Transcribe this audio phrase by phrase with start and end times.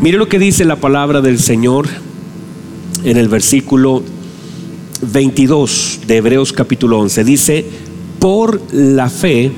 [0.00, 1.86] Mire lo que dice la palabra del Señor
[3.04, 4.02] en el versículo
[5.02, 7.22] 22 de Hebreos capítulo 11.
[7.22, 7.66] Dice,
[8.18, 9.52] por la fe,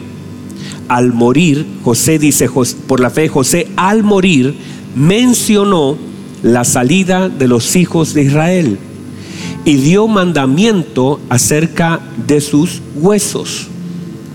[0.88, 2.50] al morir, José dice,
[2.88, 4.56] por la fe José al morir
[4.96, 5.96] mencionó
[6.42, 8.78] la salida de los hijos de Israel
[9.64, 13.68] y dio mandamiento acerca de sus huesos.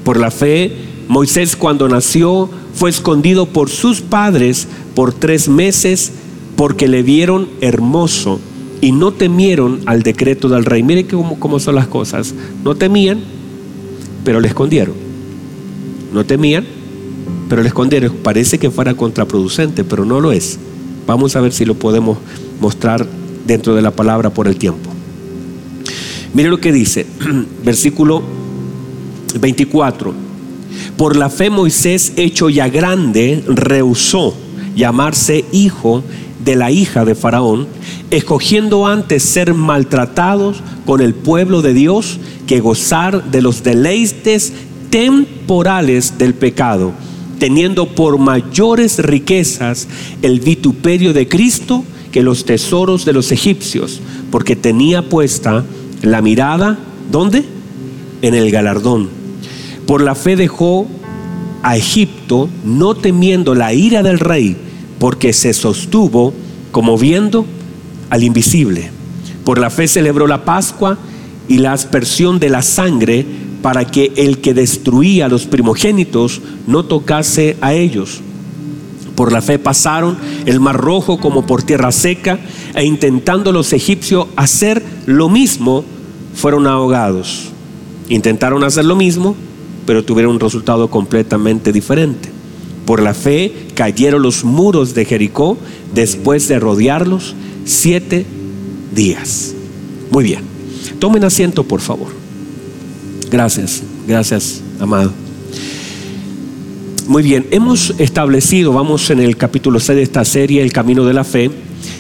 [0.05, 0.71] Por la fe,
[1.09, 6.12] Moisés cuando nació fue escondido por sus padres por tres meses
[6.55, 8.40] porque le vieron hermoso
[8.81, 10.84] y no temieron al decreto del rey.
[10.84, 12.36] Mire cómo, cómo son las cosas.
[12.63, 13.20] No temían,
[14.23, 14.94] pero le escondieron.
[16.13, 16.66] No temían,
[17.50, 18.16] pero le escondieron.
[18.22, 20.59] Parece que fuera contraproducente, pero no lo es.
[21.08, 22.20] Vamos a ver si lo podemos
[22.62, 23.08] mostrar
[23.48, 24.91] dentro de la palabra por el tiempo.
[26.36, 27.08] Mire lo que dice,
[27.66, 28.22] versículo
[29.39, 30.27] 24.
[30.98, 34.34] Por la fe Moisés, hecho ya grande, rehusó
[34.76, 36.03] llamarse hijo
[36.44, 37.67] de la hija de Faraón,
[38.09, 44.53] escogiendo antes ser maltratados con el pueblo de Dios que gozar de los deleites
[44.90, 46.94] temporales del pecado,
[47.38, 49.88] teniendo por mayores riquezas
[50.23, 55.64] el vituperio de Cristo que los tesoros de los egipcios, porque tenía puesta
[56.02, 56.80] la mirada,
[57.12, 57.44] ¿dónde?
[58.23, 59.16] En el galardón.
[59.88, 60.85] Por la fe dejó
[61.63, 64.57] a Egipto, no temiendo la ira del rey,
[64.99, 66.33] porque se sostuvo
[66.71, 67.45] como viendo
[68.09, 68.91] al invisible.
[69.45, 70.97] Por la fe celebró la Pascua
[71.47, 73.25] y la aspersión de la sangre
[73.61, 78.22] para que el que destruía a los primogénitos no tocase a ellos.
[79.16, 82.39] Por la fe pasaron el mar rojo como por tierra seca
[82.75, 85.83] e intentando los egipcios hacer lo mismo,
[86.35, 87.49] fueron ahogados.
[88.09, 89.35] Intentaron hacer lo mismo,
[89.88, 92.29] pero tuvieron un resultado completamente diferente.
[92.85, 95.57] Por la fe cayeron los muros de Jericó
[95.95, 97.35] después de rodearlos
[97.66, 98.25] siete
[98.94, 99.56] días.
[100.12, 100.41] Muy bien.
[101.00, 102.09] Tomen asiento, por favor.
[103.31, 105.12] Gracias, gracias, amado.
[107.07, 111.13] Muy bien, hemos establecido, vamos en el capítulo 6 de esta serie, el camino de
[111.13, 111.50] la fe,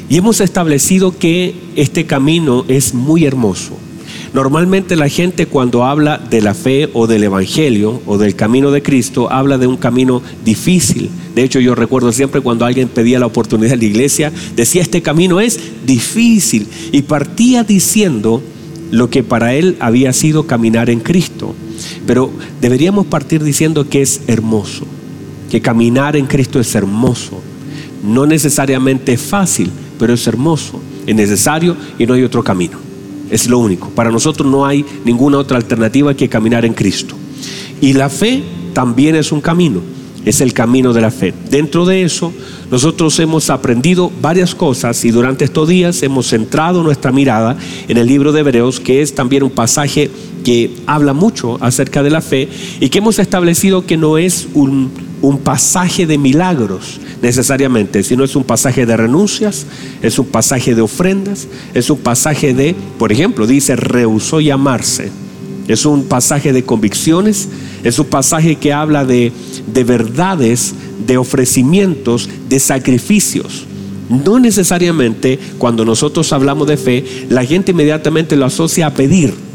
[0.09, 3.77] y hemos establecido que este camino es muy hermoso.
[4.37, 8.83] Normalmente la gente cuando habla de la fe o del Evangelio o del camino de
[8.83, 11.09] Cristo habla de un camino difícil.
[11.33, 15.01] De hecho yo recuerdo siempre cuando alguien pedía la oportunidad en la iglesia, decía este
[15.01, 18.43] camino es difícil y partía diciendo
[18.91, 21.55] lo que para él había sido caminar en Cristo.
[22.05, 22.29] Pero
[22.61, 24.85] deberíamos partir diciendo que es hermoso,
[25.49, 27.41] que caminar en Cristo es hermoso.
[28.03, 32.86] No necesariamente fácil, pero es hermoso, es necesario y no hay otro camino.
[33.29, 33.89] Es lo único.
[33.89, 37.15] Para nosotros no hay ninguna otra alternativa que caminar en Cristo.
[37.81, 38.43] Y la fe
[38.73, 39.81] también es un camino.
[40.25, 41.33] Es el camino de la fe.
[41.49, 42.33] Dentro de eso,
[42.69, 47.55] nosotros hemos aprendido varias cosas y durante estos días hemos centrado nuestra mirada
[47.87, 50.11] en el libro de Hebreos, que es también un pasaje
[50.43, 52.49] que habla mucho acerca de la fe
[52.81, 58.35] y que hemos establecido que no es un, un pasaje de milagros, necesariamente, sino es
[58.35, 59.65] un pasaje de renuncias,
[60.01, 65.09] es un pasaje de ofrendas, es un pasaje de, por ejemplo, dice, rehusó llamarse.
[65.67, 67.49] Es un pasaje de convicciones,
[67.83, 69.33] es un pasaje que habla de,
[69.73, 70.73] de verdades,
[71.05, 73.65] de ofrecimientos, de sacrificios.
[74.09, 79.46] No necesariamente cuando nosotros hablamos de fe, la gente inmediatamente lo asocia a pedir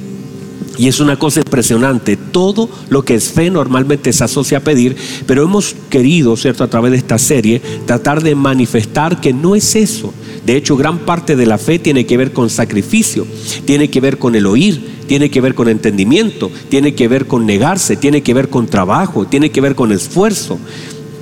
[0.78, 2.16] y es una cosa impresionante.
[2.16, 4.96] Todo lo que es fe normalmente se asocia a pedir,
[5.26, 9.76] pero hemos querido, ¿cierto?, a través de esta serie, tratar de manifestar que no es
[9.76, 10.12] eso.
[10.46, 13.26] De hecho, gran parte de la fe tiene que ver con sacrificio,
[13.64, 17.46] tiene que ver con el oír, tiene que ver con entendimiento, tiene que ver con
[17.46, 20.58] negarse, tiene que ver con trabajo, tiene que ver con esfuerzo,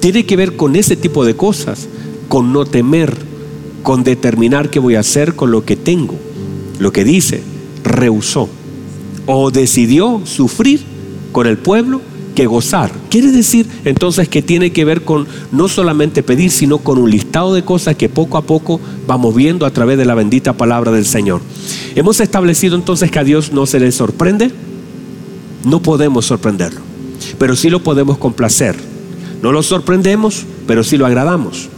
[0.01, 1.89] tiene que ver con ese tipo de cosas,
[2.29, 3.15] con no temer,
[3.83, 6.15] con determinar qué voy a hacer con lo que tengo.
[6.79, 7.43] Lo que dice,
[7.85, 8.49] rehusó
[9.33, 10.81] o decidió sufrir
[11.33, 12.01] con el pueblo
[12.35, 12.91] que gozar.
[13.09, 17.55] Quiere decir entonces que tiene que ver con no solamente pedir, sino con un listado
[17.55, 21.07] de cosas que poco a poco vamos viendo a través de la bendita palabra del
[21.07, 21.41] Señor.
[21.95, 24.51] Hemos establecido entonces que a Dios no se le sorprende,
[25.65, 26.81] no podemos sorprenderlo,
[27.39, 28.77] pero sí lo podemos complacer.
[29.43, 31.69] No lo sorprendemos, pero sí lo agradamos.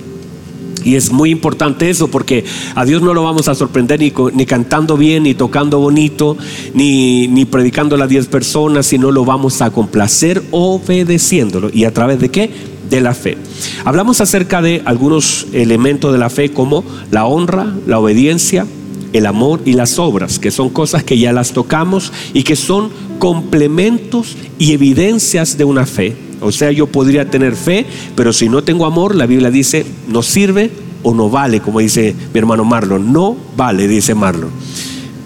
[0.85, 2.45] Y es muy importante eso porque
[2.75, 6.37] a Dios no lo vamos a sorprender ni, ni cantando bien, ni tocando bonito,
[6.75, 11.71] ni, ni predicando a las diez personas, sino lo vamos a complacer obedeciéndolo.
[11.73, 12.51] ¿Y a través de qué?
[12.89, 13.39] De la fe.
[13.85, 18.67] Hablamos acerca de algunos elementos de la fe como la honra, la obediencia,
[19.13, 22.91] el amor y las obras, que son cosas que ya las tocamos y que son
[23.19, 28.63] complementos y evidencias de una fe o sea, yo podría tener fe, pero si no
[28.63, 30.71] tengo amor, la Biblia dice, no sirve
[31.03, 33.13] o no vale, como dice mi hermano Marlon.
[33.13, 34.51] No vale, dice Marlon.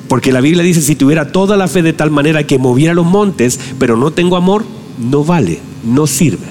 [0.08, 3.06] Porque la Biblia dice, si tuviera toda la fe de tal manera que moviera los
[3.06, 4.64] montes, pero no tengo amor,
[4.98, 6.46] no vale, no sirve.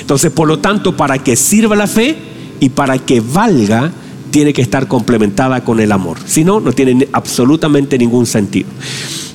[0.00, 2.16] Entonces, por lo tanto, para que sirva la fe
[2.60, 3.92] y para que valga,
[4.30, 6.18] tiene que estar complementada con el amor.
[6.26, 8.68] Si no, no tiene absolutamente ningún sentido.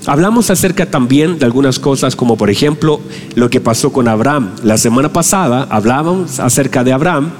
[0.05, 2.99] Hablamos acerca también de algunas cosas como por ejemplo
[3.35, 4.51] lo que pasó con Abraham.
[4.61, 7.31] La semana pasada hablábamos acerca de Abraham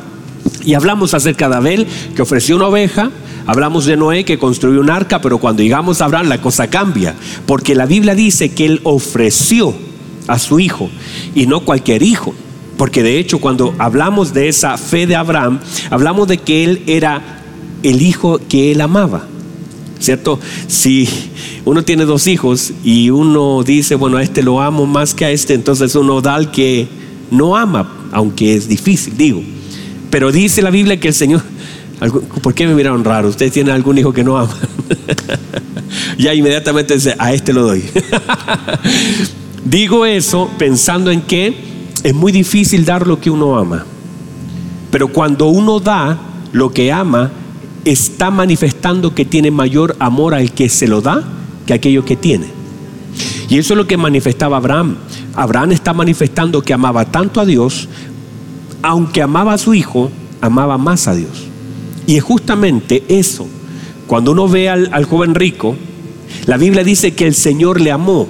[0.64, 3.12] y hablamos acerca de Abel que ofreció una oveja,
[3.48, 7.16] hablamos de Noé que construyó un arca, pero cuando llegamos a Abraham la cosa cambia,
[7.46, 9.74] porque la Biblia dice que él ofreció
[10.28, 10.90] a su hijo
[11.36, 12.34] y no cualquier hijo.
[12.78, 17.42] Porque de hecho cuando hablamos de esa fe de Abraham, hablamos de que él era
[17.84, 19.28] el hijo que él amaba.
[20.04, 20.38] ¿Cierto?
[20.68, 21.08] Si
[21.64, 25.32] uno tiene dos hijos y uno dice, bueno, a este lo amo más que a
[25.32, 26.90] este, entonces uno da al que
[27.32, 29.42] no ama, aunque es difícil, digo.
[30.10, 31.42] Pero dice la Biblia que el Señor,
[32.42, 33.30] ¿por qué me miraron raro?
[33.30, 34.54] ¿Ustedes tienen algún hijo que no ama?
[36.18, 37.86] ya inmediatamente dice, a este lo doy.
[39.64, 41.56] digo eso pensando en que
[42.04, 43.86] es muy difícil dar lo que uno ama.
[44.92, 46.20] Pero cuando uno da
[46.52, 47.32] lo que ama,
[47.86, 51.24] está manifestando que tiene mayor amor al que se lo da
[51.66, 52.48] que aquello que tiene.
[53.50, 54.98] Y eso es lo que manifestaba Abraham.
[55.36, 57.88] Abraham está manifestando que amaba tanto a Dios,
[58.82, 61.48] aunque amaba a su hijo, amaba más a Dios.
[62.08, 63.48] Y es justamente eso.
[64.08, 65.76] Cuando uno ve al, al joven rico,
[66.46, 68.28] la Biblia dice que el Señor le amó.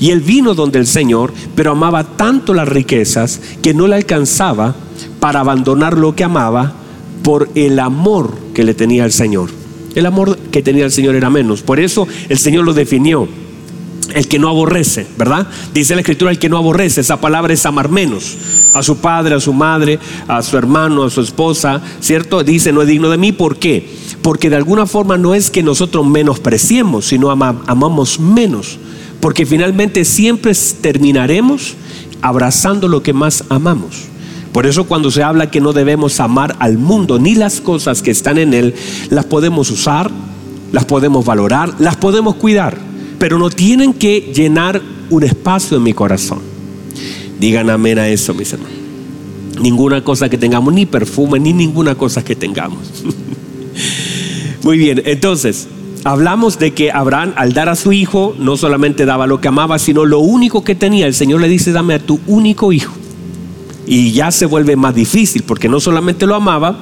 [0.00, 4.74] Y él vino donde el Señor, pero amaba tanto las riquezas que no le alcanzaba
[5.20, 6.74] para abandonar lo que amaba
[7.28, 9.50] por el amor que le tenía el Señor.
[9.94, 11.60] El amor que tenía el Señor era menos.
[11.60, 13.28] Por eso el Señor lo definió.
[14.14, 15.46] El que no aborrece, ¿verdad?
[15.74, 17.02] Dice la escritura, el que no aborrece.
[17.02, 18.38] Esa palabra es amar menos.
[18.72, 22.42] A su padre, a su madre, a su hermano, a su esposa, ¿cierto?
[22.42, 23.32] Dice, no es digno de mí.
[23.32, 23.86] ¿Por qué?
[24.22, 28.78] Porque de alguna forma no es que nosotros menospreciemos, sino amamos menos.
[29.20, 31.74] Porque finalmente siempre terminaremos
[32.22, 34.08] abrazando lo que más amamos.
[34.58, 38.10] Por eso cuando se habla que no debemos amar al mundo ni las cosas que
[38.10, 38.74] están en él,
[39.08, 40.10] las podemos usar,
[40.72, 42.76] las podemos valorar, las podemos cuidar,
[43.20, 46.40] pero no tienen que llenar un espacio en mi corazón.
[47.38, 48.76] Digan amén a eso, mis hermanos.
[49.62, 53.04] Ninguna cosa que tengamos, ni perfume, ni ninguna cosa que tengamos.
[54.64, 55.68] Muy bien, entonces,
[56.02, 59.78] hablamos de que Abraham al dar a su hijo no solamente daba lo que amaba,
[59.78, 61.06] sino lo único que tenía.
[61.06, 62.97] El Señor le dice, dame a tu único hijo.
[63.88, 66.76] Y ya se vuelve más difícil porque no solamente lo amaba,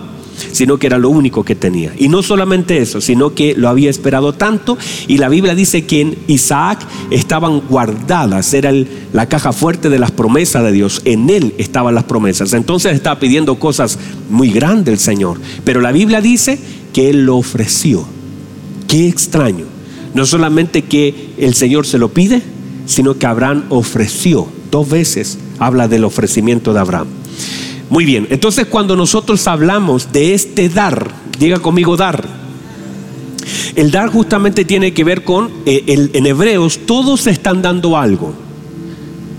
[0.53, 1.93] sino que era lo único que tenía.
[1.97, 4.77] Y no solamente eso, sino que lo había esperado tanto.
[5.07, 6.81] Y la Biblia dice que en Isaac
[7.11, 8.73] estaban guardadas, era
[9.13, 11.03] la caja fuerte de las promesas de Dios.
[11.05, 12.53] En él estaban las promesas.
[12.53, 13.99] Entonces estaba pidiendo cosas
[14.29, 15.39] muy grandes el Señor.
[15.65, 16.59] Pero la Biblia dice
[16.93, 18.05] que él lo ofreció.
[18.89, 19.67] Qué extraño.
[20.13, 22.43] No solamente que el Señor se lo pide,
[22.87, 27.09] sino que Abraham ofreció dos veces habla del ofrecimiento de Abraham.
[27.89, 32.27] Muy bien, entonces cuando nosotros hablamos de este dar, diga conmigo dar,
[33.77, 38.33] el dar justamente tiene que ver con, eh, en hebreos todos están dando algo,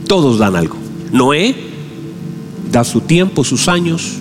[0.08, 0.78] todos dan algo.
[1.12, 1.56] Noé
[2.72, 4.13] da su tiempo, sus años,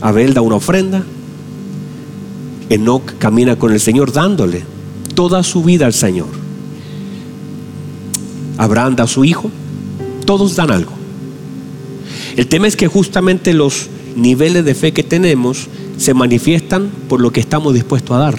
[0.00, 1.04] Abel da una ofrenda,
[2.70, 4.64] Enoch camina con el Señor dándole
[5.14, 6.45] toda su vida al Señor.
[8.56, 9.50] Abraham da a su hijo,
[10.24, 10.92] todos dan algo.
[12.36, 17.32] El tema es que justamente los niveles de fe que tenemos se manifiestan por lo
[17.32, 18.38] que estamos dispuestos a dar.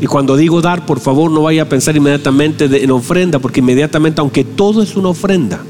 [0.00, 4.20] Y cuando digo dar, por favor no vaya a pensar inmediatamente en ofrenda, porque inmediatamente,
[4.20, 5.60] aunque todo es una ofrenda,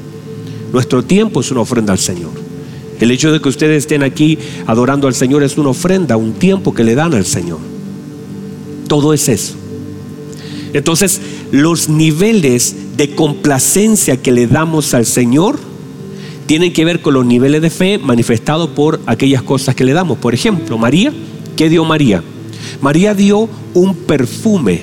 [0.73, 2.31] nuestro tiempo es una ofrenda al Señor.
[2.99, 6.73] El hecho de que ustedes estén aquí adorando al Señor es una ofrenda, un tiempo
[6.73, 7.59] que le dan al Señor.
[8.87, 9.53] Todo es eso.
[10.73, 15.59] Entonces, los niveles de complacencia que le damos al Señor
[16.45, 20.17] tienen que ver con los niveles de fe manifestados por aquellas cosas que le damos.
[20.17, 21.13] Por ejemplo, María,
[21.55, 22.23] ¿qué dio María?
[22.81, 24.81] María dio un perfume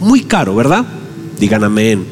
[0.00, 0.86] muy caro, ¿verdad?
[1.38, 2.04] Digan amén.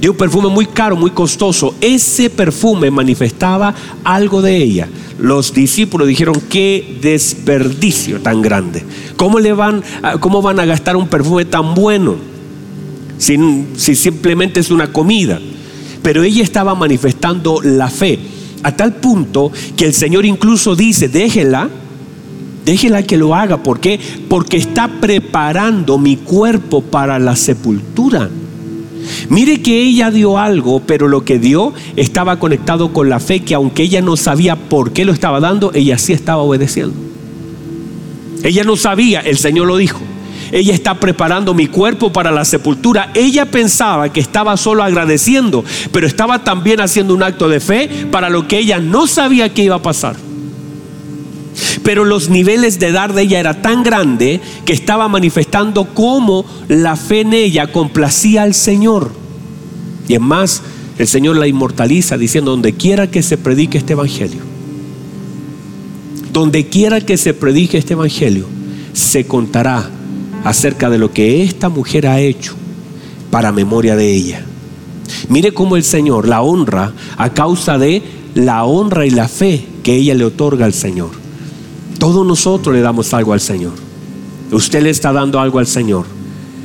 [0.00, 1.74] Dio un perfume muy caro, muy costoso.
[1.80, 3.74] Ese perfume manifestaba
[4.04, 4.88] algo de ella.
[5.18, 8.82] Los discípulos dijeron, qué desperdicio tan grande.
[9.16, 9.82] ¿Cómo, le van,
[10.20, 12.29] cómo van a gastar un perfume tan bueno?
[13.20, 15.38] Si, simplemente es una comida.
[16.02, 18.18] Pero ella estaba manifestando la fe
[18.62, 21.68] a tal punto que el Señor incluso dice, déjela,
[22.64, 23.62] déjela que lo haga.
[23.62, 24.00] ¿Por qué?
[24.28, 28.30] Porque está preparando mi cuerpo para la sepultura.
[29.28, 33.54] Mire que ella dio algo, pero lo que dio estaba conectado con la fe que
[33.54, 36.94] aunque ella no sabía por qué lo estaba dando, ella sí estaba obedeciendo.
[38.42, 40.00] Ella no sabía, el Señor lo dijo.
[40.52, 43.10] Ella está preparando mi cuerpo para la sepultura.
[43.14, 48.30] Ella pensaba que estaba solo agradeciendo, pero estaba también haciendo un acto de fe para
[48.30, 50.16] lo que ella no sabía que iba a pasar.
[51.82, 56.96] Pero los niveles de dar de ella era tan grande que estaba manifestando cómo la
[56.96, 59.12] fe en ella complacía al Señor.
[60.08, 60.62] Y es más,
[60.98, 64.40] el Señor la inmortaliza diciendo, donde quiera que se predique este Evangelio,
[66.32, 68.46] donde quiera que se predique este Evangelio,
[68.92, 69.88] se contará
[70.44, 72.54] acerca de lo que esta mujer ha hecho
[73.30, 74.44] para memoria de ella.
[75.28, 78.02] Mire cómo el Señor la honra a causa de
[78.34, 81.10] la honra y la fe que ella le otorga al Señor.
[81.98, 83.74] Todos nosotros le damos algo al Señor.
[84.52, 86.06] Usted le está dando algo al Señor.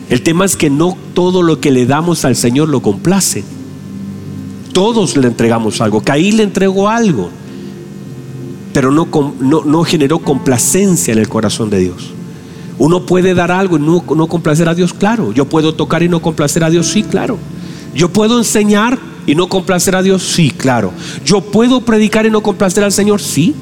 [0.09, 3.43] El tema es que no todo lo que le damos al Señor lo complace.
[4.73, 6.01] Todos le entregamos algo.
[6.01, 7.29] Caín le entregó algo,
[8.73, 9.07] pero no,
[9.39, 12.14] no, generó complacencia en el corazón de Dios.
[12.77, 15.31] Uno puede dar algo y no, complacer a Dios, claro.
[15.31, 17.37] Yo puedo tocar y no complacer a Dios, sí, claro.
[17.93, 20.91] Yo puedo enseñar y no complacer a Dios, sí, claro.
[21.23, 23.55] Yo puedo predicar y no complacer al Señor, sí.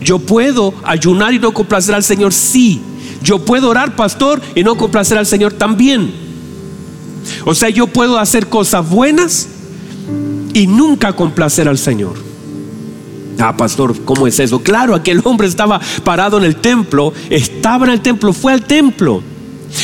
[0.00, 2.80] Yo puedo ayunar y no complacer al Señor, sí.
[3.22, 6.12] Yo puedo orar, pastor, y no complacer al Señor también.
[7.44, 9.48] O sea, yo puedo hacer cosas buenas
[10.52, 12.27] y nunca complacer al Señor.
[13.38, 14.60] Ah, pastor, ¿cómo es eso?
[14.60, 19.22] Claro, aquel hombre estaba parado en el templo, estaba en el templo, fue al templo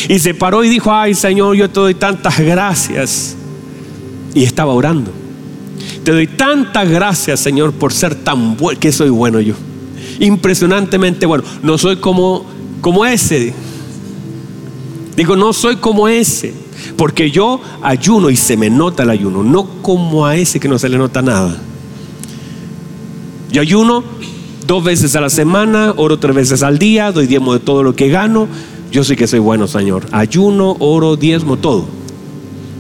[0.09, 3.37] y se paró y dijo, ay Señor, yo te doy tantas gracias.
[4.35, 5.13] Y estaba orando.
[6.03, 9.55] Te doy tantas gracias, Señor, por ser tan bueno, que soy bueno yo
[10.19, 11.45] impresionantemente bueno.
[11.63, 12.45] No soy como,
[12.81, 13.55] como ese.
[15.17, 16.55] Digo, no soy como ese.
[16.97, 19.43] Porque yo ayuno y se me nota el ayuno.
[19.43, 21.57] No como a ese que no se le nota nada.
[23.55, 24.03] Yo ayuno
[24.67, 27.95] dos veces a la semana, oro tres veces al día, doy diezmo de todo lo
[27.95, 28.49] que gano.
[28.91, 30.07] Yo sé que soy bueno, Señor.
[30.11, 31.87] Ayuno, oro, diezmo, todo.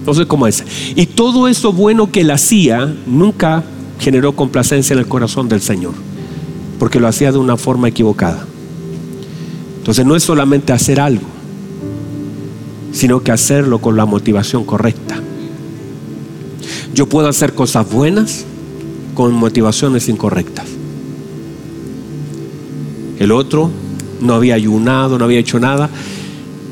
[0.05, 0.65] No soy como ese.
[0.97, 3.63] Y todo eso bueno que él hacía nunca
[4.01, 5.95] generó complacencia en el corazón del Señor
[6.81, 8.45] porque lo hacía de una forma equivocada.
[9.79, 11.23] Entonces no es solamente hacer algo,
[12.91, 15.23] sino que hacerlo con la motivación correcta.
[16.93, 18.45] Yo puedo hacer cosas buenas
[19.15, 20.67] con motivaciones incorrectas.
[23.19, 23.71] El otro
[24.21, 25.89] no había ayunado, no había hecho nada.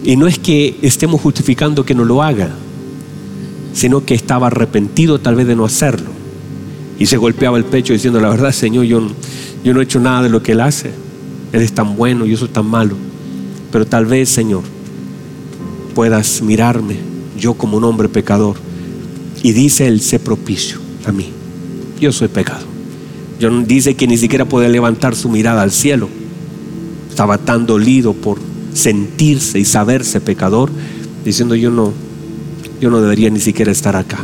[0.04, 2.50] Y no es que estemos justificando que no lo haga,
[3.72, 6.10] sino que estaba arrepentido tal vez de no hacerlo.
[6.98, 9.00] Y se golpeaba el pecho diciendo, la verdad, Señor, yo,
[9.64, 10.90] yo no he hecho nada de lo que Él hace.
[11.52, 12.96] Él es tan bueno, y yo soy tan malo.
[13.70, 14.62] Pero tal vez, Señor,
[15.94, 16.96] puedas mirarme,
[17.38, 18.56] yo como un hombre pecador.
[19.42, 21.30] Y dice Él, sé propicio a mí.
[22.02, 22.64] Yo soy pecado.
[23.38, 26.08] Yo dice que ni siquiera puede levantar su mirada al cielo.
[27.08, 28.38] Estaba tan dolido por
[28.74, 30.72] sentirse y saberse pecador,
[31.24, 31.92] diciendo yo no,
[32.80, 34.18] yo no debería ni siquiera estar acá.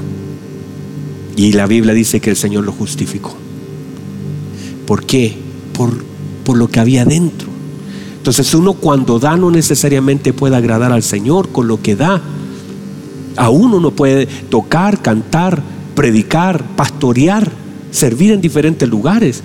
[1.37, 3.37] Y la Biblia dice que el Señor lo justificó.
[4.85, 5.37] ¿Por qué?
[5.73, 6.05] Por,
[6.43, 7.47] por lo que había dentro.
[8.17, 12.21] Entonces uno cuando da no necesariamente puede agradar al Señor con lo que da.
[13.37, 15.63] A uno no puede tocar, cantar,
[15.95, 19.43] predicar, pastorear, servir en diferentes lugares.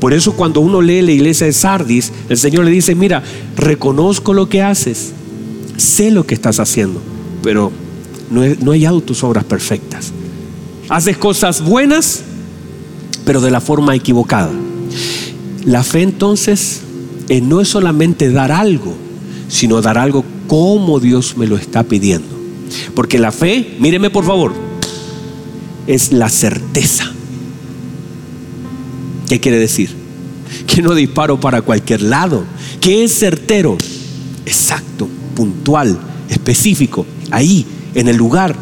[0.00, 3.22] Por eso cuando uno lee la iglesia de Sardis, el Señor le dice, mira,
[3.56, 5.12] reconozco lo que haces,
[5.76, 7.00] sé lo que estás haciendo,
[7.42, 7.70] pero
[8.30, 10.12] no he, no tus obras perfectas.
[10.88, 12.22] Haces cosas buenas,
[13.24, 14.50] pero de la forma equivocada.
[15.64, 16.80] La fe entonces
[17.28, 18.94] eh, no es solamente dar algo,
[19.48, 22.28] sino dar algo como Dios me lo está pidiendo.
[22.94, 24.52] Porque la fe, míreme por favor,
[25.86, 27.11] es la certeza.
[29.32, 29.88] ¿Qué quiere decir?
[30.66, 32.44] Que no disparo para cualquier lado,
[32.82, 33.78] que es certero,
[34.44, 35.98] exacto, puntual,
[36.28, 38.54] específico, ahí, en el lugar.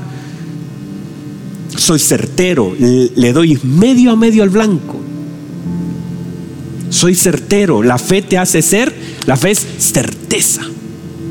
[1.77, 5.01] Soy certero, le doy medio a medio al blanco
[6.91, 7.83] soy certero.
[7.83, 8.95] La fe te hace ser,
[9.27, 10.63] la fe es certeza,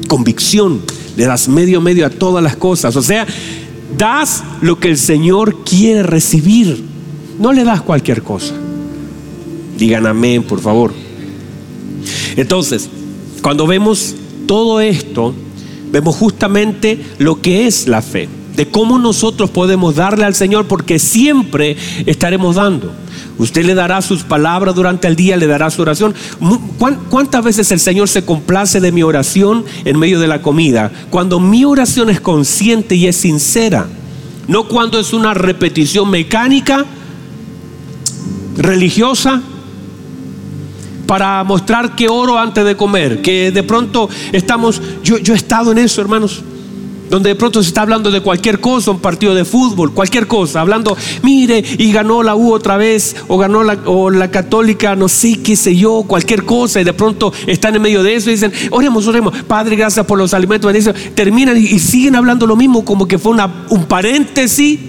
[0.09, 0.81] convicción.
[1.15, 2.93] Le das medio medio a todas las cosas.
[2.97, 3.25] O sea,
[3.97, 6.83] das lo que el Señor quiere recibir.
[7.39, 8.53] No le das cualquier cosa.
[9.79, 10.93] Digan amén, por favor.
[12.35, 12.89] Entonces,
[13.41, 14.13] cuando vemos
[14.45, 15.33] todo esto,
[15.91, 20.99] vemos justamente lo que es la fe, de cómo nosotros podemos darle al Señor, porque
[20.99, 22.91] siempre estaremos dando.
[23.37, 26.13] Usted le dará sus palabras durante el día, le dará su oración.
[27.09, 30.91] ¿Cuántas veces el Señor se complace de mi oración en medio de la comida?
[31.09, 33.87] Cuando mi oración es consciente y es sincera.
[34.47, 36.85] no cuando es una repetición mecánica,
[38.57, 39.41] religiosa,
[41.09, 45.71] para mostrar que oro antes de comer, que de pronto estamos, yo, yo he estado
[45.71, 46.43] en eso, hermanos
[47.09, 50.61] donde de pronto se está hablando de cualquier cosa, un partido de fútbol, cualquier cosa,
[50.61, 55.09] hablando, mire, y ganó la U otra vez, o ganó la, o la católica, no
[55.09, 58.33] sé, qué sé yo, cualquier cosa, y de pronto están en medio de eso y
[58.33, 60.71] dicen, oremos, oremos, Padre, gracias por los alimentos,
[61.15, 64.79] terminan y, siguen hablando lo mismo, como que fue una, un paréntesis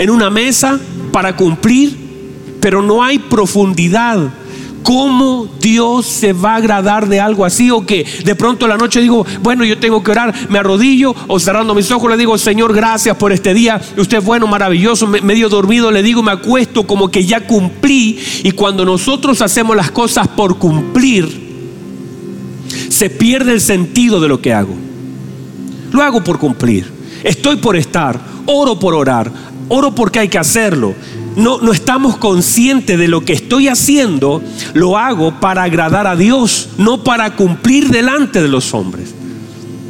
[0.00, 0.80] en una mesa
[1.12, 1.96] para cumplir,
[2.60, 4.41] pero no hay profundidad
[4.82, 7.70] ¿Cómo Dios se va a agradar de algo así?
[7.70, 11.38] O que de pronto la noche digo, bueno, yo tengo que orar, me arrodillo o
[11.38, 13.80] cerrando mis ojos le digo, Señor, gracias por este día.
[13.96, 18.18] Usted es bueno, maravilloso, medio dormido, le digo, me acuesto como que ya cumplí.
[18.42, 21.52] Y cuando nosotros hacemos las cosas por cumplir,
[22.88, 24.74] se pierde el sentido de lo que hago.
[25.92, 26.90] Lo hago por cumplir.
[27.22, 29.30] Estoy por estar, oro por orar,
[29.68, 30.94] oro porque hay que hacerlo
[31.36, 34.42] no, no estamos conscientes de lo que estoy haciendo,
[34.74, 39.14] lo hago para agradar a Dios, no para cumplir delante de los hombres.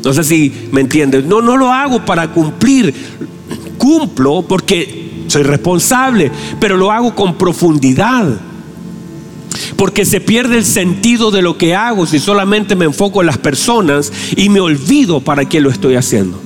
[0.04, 1.25] No sé si me entiendes.
[1.25, 2.94] No, no lo hago para cumplir.
[3.78, 6.30] Cumplo porque soy responsable,
[6.61, 8.26] pero lo hago con profundidad.
[9.76, 13.38] Porque se pierde el sentido de lo que hago si solamente me enfoco en las
[13.38, 16.40] personas y me olvido para qué lo estoy haciendo.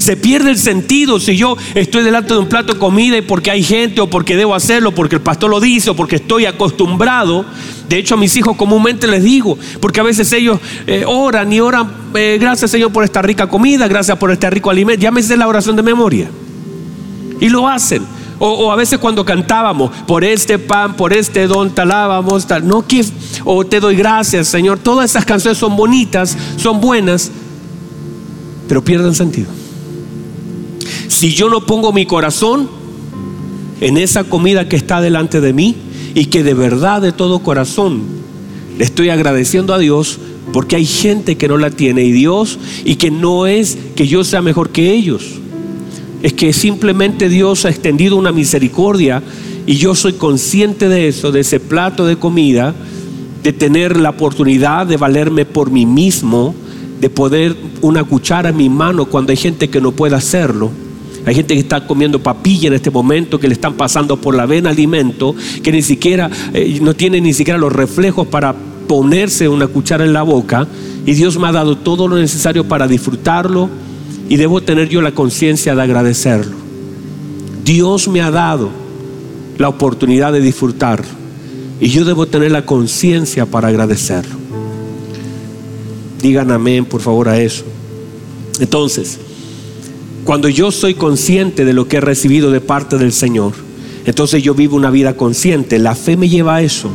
[0.00, 3.50] Se pierde el sentido si yo estoy delante de un plato de comida y porque
[3.50, 7.44] hay gente o porque debo hacerlo, porque el pastor lo dice o porque estoy acostumbrado.
[7.86, 11.60] De hecho, a mis hijos comúnmente les digo, porque a veces ellos eh, oran y
[11.60, 15.02] oran, eh, gracias Señor por esta rica comida, gracias por este rico alimento.
[15.02, 16.30] Ya me la oración de memoria.
[17.38, 18.02] Y lo hacen.
[18.38, 22.66] O, a veces cuando cantábamos, por este pan, por este don, talábamos, tal.
[22.66, 23.04] No, que,
[23.44, 24.78] o te doy gracias, Señor.
[24.78, 27.30] Todas esas canciones son bonitas, son buenas,
[28.66, 29.59] pero pierden sentido.
[31.10, 32.68] Si yo no pongo mi corazón
[33.80, 35.74] en esa comida que está delante de mí
[36.14, 38.02] y que de verdad, de todo corazón,
[38.78, 40.20] le estoy agradeciendo a Dios
[40.52, 44.22] porque hay gente que no la tiene y Dios y que no es que yo
[44.22, 45.24] sea mejor que ellos.
[46.22, 49.20] Es que simplemente Dios ha extendido una misericordia
[49.66, 52.72] y yo soy consciente de eso, de ese plato de comida,
[53.42, 56.54] de tener la oportunidad de valerme por mí mismo,
[57.00, 60.70] de poder una cuchara en mi mano cuando hay gente que no puede hacerlo
[61.26, 64.46] hay gente que está comiendo papilla en este momento, que le están pasando por la
[64.46, 68.54] vena alimento, que ni siquiera, eh, no tiene ni siquiera los reflejos para
[68.88, 70.66] ponerse una cuchara en la boca.
[71.06, 73.68] Y Dios me ha dado todo lo necesario para disfrutarlo
[74.28, 76.56] y debo tener yo la conciencia de agradecerlo.
[77.64, 78.70] Dios me ha dado
[79.58, 81.04] la oportunidad de disfrutar
[81.80, 84.36] y yo debo tener la conciencia para agradecerlo.
[86.22, 87.64] Digan amén, por favor, a eso.
[88.60, 89.18] Entonces,
[90.24, 93.52] cuando yo soy consciente de lo que he recibido de parte del Señor,
[94.04, 95.78] entonces yo vivo una vida consciente.
[95.78, 96.90] La fe me lleva a eso.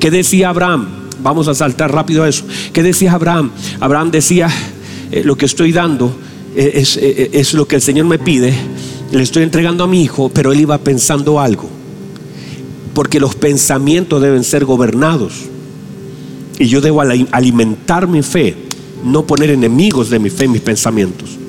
[0.00, 0.88] ¿Qué decía Abraham?
[1.22, 2.44] Vamos a saltar rápido a eso.
[2.72, 3.50] ¿Qué decía Abraham?
[3.80, 4.50] Abraham decía,
[5.10, 6.14] eh, lo que estoy dando
[6.56, 8.52] eh, es, eh, es lo que el Señor me pide.
[9.12, 11.68] Le estoy entregando a mi hijo, pero él iba pensando algo.
[12.94, 15.34] Porque los pensamientos deben ser gobernados.
[16.58, 18.54] Y yo debo alimentar mi fe,
[19.04, 21.41] no poner enemigos de mi fe mis pensamientos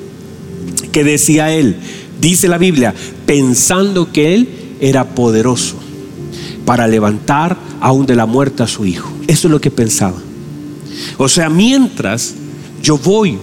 [0.94, 1.74] que decía él,
[2.20, 2.94] dice la Biblia,
[3.26, 4.48] pensando que él
[4.80, 5.74] era poderoso
[6.64, 9.10] para levantar aún de la muerte a su hijo.
[9.26, 10.14] Eso es lo que pensaba.
[11.18, 12.34] O sea, mientras
[12.80, 13.38] yo voy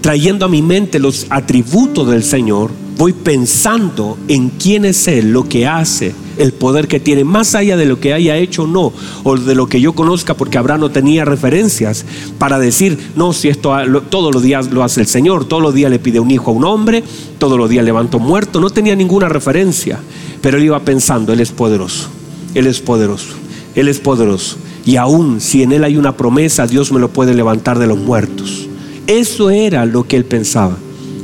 [0.00, 5.48] trayendo a mi mente los atributos del Señor, voy pensando en quién es Él, lo
[5.48, 8.92] que hace, el poder que tiene, más allá de lo que haya hecho o no,
[9.22, 12.04] o de lo que yo conozca, porque Abraham no tenía referencias
[12.38, 13.74] para decir, no, si esto
[14.08, 16.54] todos los días lo hace el Señor, todos los días le pide un hijo a
[16.54, 17.02] un hombre,
[17.38, 19.98] todos los días levantó muerto, no tenía ninguna referencia,
[20.40, 22.08] pero él iba pensando, Él es poderoso,
[22.54, 23.34] Él es poderoso,
[23.74, 24.56] Él es poderoso.
[24.86, 27.98] Y aún si en Él hay una promesa, Dios me lo puede levantar de los
[27.98, 28.68] muertos.
[29.06, 30.76] Eso era lo que él pensaba.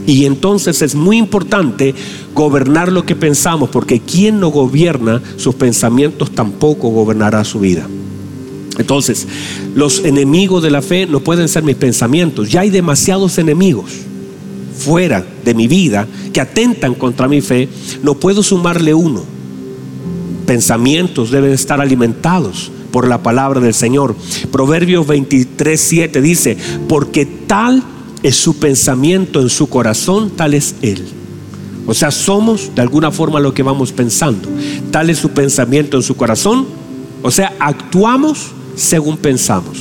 [0.06, 1.94] Y entonces es muy importante
[2.34, 7.86] gobernar lo que pensamos, porque quien no gobierna sus pensamientos tampoco gobernará su vida.
[8.78, 9.26] Entonces,
[9.74, 12.50] los enemigos de la fe no pueden ser mis pensamientos.
[12.50, 13.90] Ya hay demasiados enemigos
[14.78, 17.68] fuera de mi vida que atentan contra mi fe.
[18.02, 19.22] No puedo sumarle uno.
[20.46, 24.16] Pensamientos deben estar alimentados por la palabra del Señor.
[24.50, 26.56] Proverbios 23, 7 dice,
[26.88, 27.82] porque tal
[28.22, 31.04] es su pensamiento en su corazón, tal es Él.
[31.86, 34.48] O sea, somos de alguna forma lo que vamos pensando.
[34.90, 36.66] Tal es su pensamiento en su corazón.
[37.22, 39.78] O sea, actuamos según pensamos.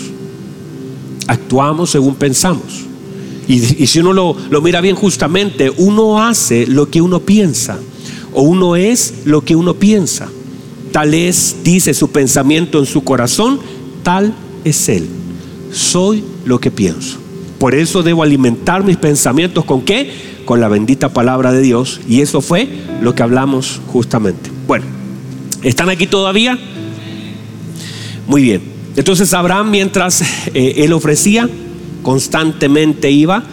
[1.28, 2.86] Actuamos según pensamos.
[3.47, 7.80] Y, si uno lo, mira bien justamente, uno hace lo que uno piensa
[8.34, 10.30] o uno es lo que uno piensa.
[10.91, 13.60] Tal es, dice su pensamiento en su corazón,
[14.04, 15.08] tal es él.
[15.71, 17.17] Soy lo que pienso.
[17.60, 20.12] Por eso debo alimentar mis pensamientos con qué?
[20.45, 22.00] Con la bendita palabra de Dios.
[22.08, 22.67] Y eso fue
[23.02, 24.50] lo que hablamos justamente.
[24.65, 24.86] Bueno,
[25.62, 26.58] ¿están aquí todavía?
[28.28, 28.62] Muy bien.
[28.95, 30.22] Entonces Abraham mientras
[30.54, 31.50] eh, él ofrecía,
[32.02, 33.43] constantemente iba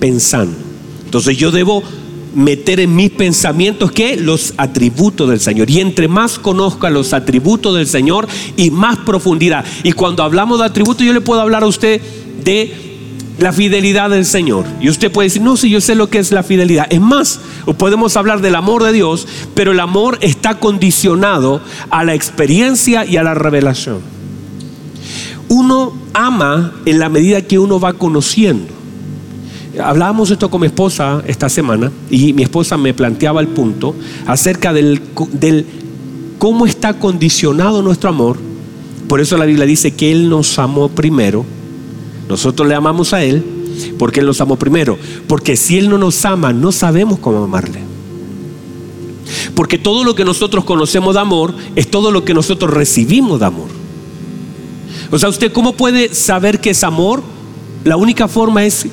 [0.00, 0.56] pensando.
[1.04, 1.82] Entonces yo debo
[2.34, 5.68] meter en mis pensamientos que los atributos del Señor.
[5.68, 8.26] Y entre más conozca los atributos del Señor
[8.56, 9.64] y más profundidad.
[9.82, 12.00] Y cuando hablamos de atributos, yo le puedo hablar a usted
[12.42, 12.93] de
[13.38, 14.64] la fidelidad del Señor.
[14.80, 16.86] Y usted puede decir, no, si yo sé lo que es la fidelidad.
[16.90, 17.40] Es más,
[17.78, 23.16] podemos hablar del amor de Dios, pero el amor está condicionado a la experiencia y
[23.16, 24.00] a la revelación.
[25.48, 28.72] Uno ama en la medida que uno va conociendo.
[29.82, 33.94] Hablábamos esto con mi esposa esta semana y mi esposa me planteaba el punto
[34.24, 35.00] acerca del,
[35.32, 35.66] del
[36.38, 38.38] cómo está condicionado nuestro amor.
[39.08, 41.44] Por eso la Biblia dice que Él nos amó primero.
[42.28, 43.44] Nosotros le amamos a Él
[43.98, 44.98] porque Él nos amó primero.
[45.26, 47.80] Porque si Él no nos ama, no sabemos cómo amarle.
[49.54, 53.46] Porque todo lo que nosotros conocemos de amor es todo lo que nosotros recibimos de
[53.46, 53.68] amor.
[55.10, 57.22] O sea, ¿usted cómo puede saber que es amor?
[57.84, 58.86] La única forma es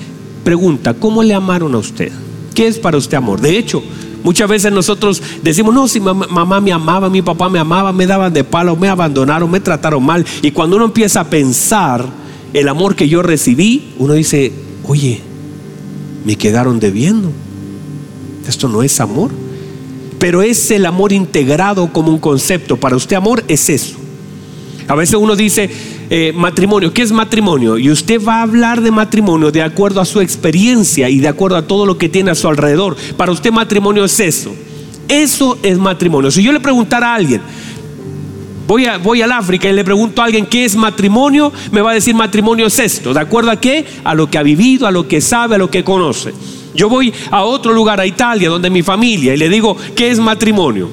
[0.43, 2.11] Pregunta, ¿cómo le amaron a usted?
[2.55, 3.39] ¿Qué es para usted amor?
[3.39, 3.83] De hecho,
[4.23, 8.33] muchas veces nosotros decimos, no, si mamá me amaba, mi papá me amaba, me daban
[8.33, 10.25] de palo, me abandonaron, me trataron mal.
[10.41, 12.05] Y cuando uno empieza a pensar
[12.53, 14.51] el amor que yo recibí, uno dice,
[14.87, 15.21] oye,
[16.25, 17.31] me quedaron debiendo.
[18.47, 19.31] Esto no es amor.
[20.19, 22.77] Pero es el amor integrado como un concepto.
[22.77, 23.95] Para usted amor es eso.
[24.87, 25.69] A veces uno dice,
[26.09, 26.93] eh, matrimonio.
[26.93, 27.77] ¿Qué es matrimonio?
[27.77, 31.55] Y usted va a hablar de matrimonio de acuerdo a su experiencia y de acuerdo
[31.55, 32.97] a todo lo que tiene a su alrededor.
[33.15, 34.53] Para usted matrimonio es eso.
[35.07, 36.29] Eso es matrimonio.
[36.29, 37.41] Si yo le preguntara a alguien,
[38.71, 41.91] voy, a, voy al África y le pregunto a alguien qué es matrimonio, me va
[41.91, 43.13] a decir matrimonio es esto.
[43.13, 43.85] ¿De acuerdo a qué?
[44.05, 46.33] A lo que ha vivido, a lo que sabe, a lo que conoce.
[46.73, 50.19] Yo voy a otro lugar, a Italia, donde mi familia, y le digo, ¿qué es
[50.19, 50.89] matrimonio?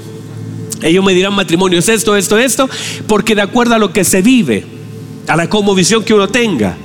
[0.83, 2.69] Ellos me dirán matrimonio es esto, esto, esto,
[3.07, 4.67] porque de acuerdo a lo que se vive,
[5.29, 6.77] a la visión que uno tenga.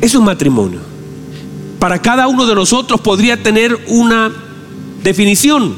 [0.00, 0.80] Es un matrimonio.
[1.78, 4.32] Para cada uno de nosotros podría tener una
[5.02, 5.74] definición.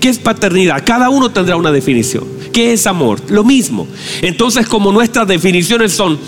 [0.00, 0.82] ¿Qué es paternidad?
[0.86, 2.33] Cada uno tendrá una definición.
[2.54, 3.20] ¿Qué es amor?
[3.30, 3.88] Lo mismo.
[4.22, 6.20] Entonces, como nuestras definiciones son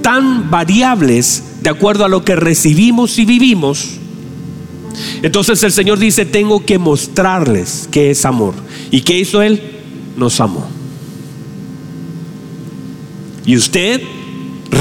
[0.00, 3.98] tan variables de acuerdo a lo que recibimos y vivimos,
[5.22, 8.54] entonces el Señor dice, tengo que mostrarles qué es amor.
[8.92, 9.60] ¿Y qué hizo Él?
[10.16, 10.64] Nos amó.
[13.44, 14.02] Y usted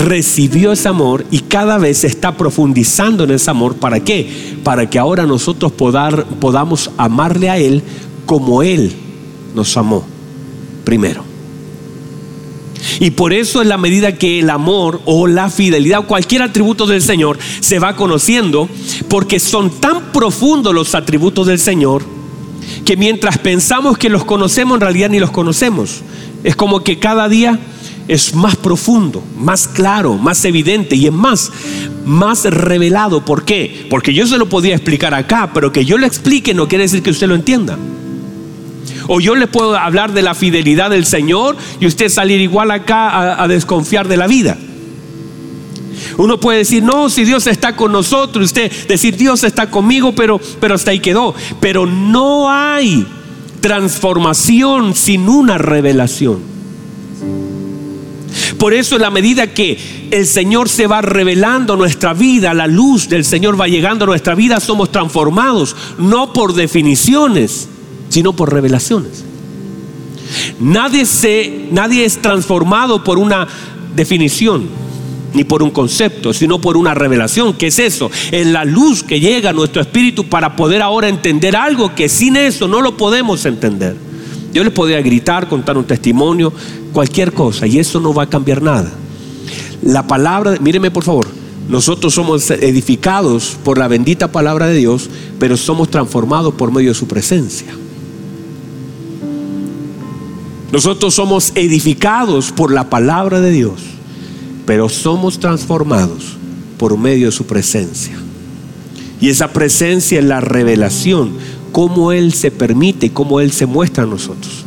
[0.06, 3.78] recibió ese amor y cada vez está profundizando en ese amor.
[3.78, 4.56] ¿Para qué?
[4.64, 7.82] Para que ahora nosotros podamos amarle a Él
[8.28, 8.94] como Él
[9.56, 10.06] nos amó
[10.84, 11.24] primero.
[13.00, 16.86] Y por eso en la medida que el amor o la fidelidad o cualquier atributo
[16.86, 18.70] del Señor se va conociendo,
[19.08, 22.04] porque son tan profundos los atributos del Señor,
[22.86, 26.02] que mientras pensamos que los conocemos, en realidad ni los conocemos.
[26.44, 27.60] Es como que cada día
[28.08, 31.52] es más profundo, más claro, más evidente y es más,
[32.06, 33.24] más revelado.
[33.24, 33.88] ¿Por qué?
[33.90, 37.04] Porque yo se lo podía explicar acá, pero que yo lo explique no quiere decir
[37.04, 37.78] que usted lo entienda.
[39.14, 43.44] O yo le puedo hablar de la fidelidad del Señor y usted salir igual acá
[43.44, 44.58] a, desconfiar de la vida.
[46.18, 50.40] Uno puede decir, no, si Dios está con nosotros, usted decir, Dios está conmigo, pero,
[50.62, 51.36] pero hasta ahí quedó.
[51.60, 53.06] Pero no hay
[53.60, 56.40] transformación sin una revelación.
[58.58, 63.10] Por eso en la medida que el Señor se va revelando nuestra vida, la luz
[63.10, 67.68] del Señor va llegando a nuestra vida, somos transformados, no por definiciones,
[68.12, 69.24] sino por revelaciones.
[70.60, 73.48] Nadie, se, nadie es transformado por una
[73.96, 74.68] definición
[75.34, 77.54] ni por un concepto, sino por una revelación.
[77.54, 78.12] ¿Qué es eso?
[78.32, 82.36] Es la luz que llega a nuestro espíritu para poder ahora entender algo que sin
[82.36, 83.96] eso no lo podemos entender.
[84.54, 86.52] Yo les podría gritar, contar un testimonio,
[86.92, 88.92] cualquier cosa, y eso no va a cambiar nada.
[89.82, 91.28] La palabra, míreme por favor,
[91.70, 96.96] nosotros somos edificados por la bendita palabra de Dios, pero somos transformados por medio de
[96.96, 97.74] su presencia.
[100.72, 103.82] Nosotros somos edificados por la palabra de Dios,
[104.66, 106.38] pero somos transformados
[106.78, 108.18] por medio de su presencia.
[109.20, 111.34] Y esa presencia es la revelación
[111.72, 114.66] cómo Él se permite, cómo Él se muestra a nosotros.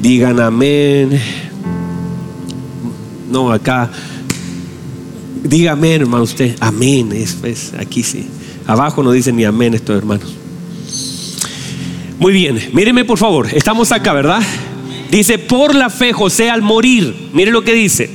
[0.00, 1.20] Digan amén.
[3.30, 3.90] No, acá
[5.42, 6.56] Diga amén, hermano, usted.
[6.60, 7.10] Amén.
[7.12, 8.26] Es, aquí sí.
[8.66, 10.32] Abajo no dicen ni amén estos hermanos.
[12.18, 13.48] Muy bien, míreme por favor.
[13.52, 14.40] Estamos acá, ¿verdad?
[15.12, 18.08] Dice, por la fe José al morir, mire lo que dice,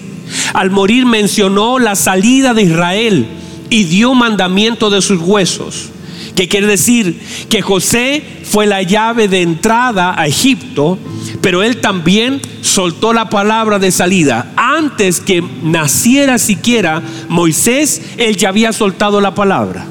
[0.53, 3.27] al morir mencionó la salida de Israel
[3.69, 5.89] y dio mandamiento de sus huesos.
[6.33, 10.97] Que quiere decir que José fue la llave de entrada a Egipto,
[11.39, 14.51] pero él también soltó la palabra de salida.
[14.55, 19.85] Antes que naciera siquiera Moisés, él ya había soltado la palabra.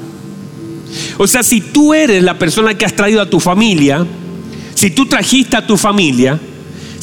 [1.17, 4.05] O sea, si tú eres la persona que has traído a tu familia,
[4.75, 6.37] si tú trajiste a tu familia,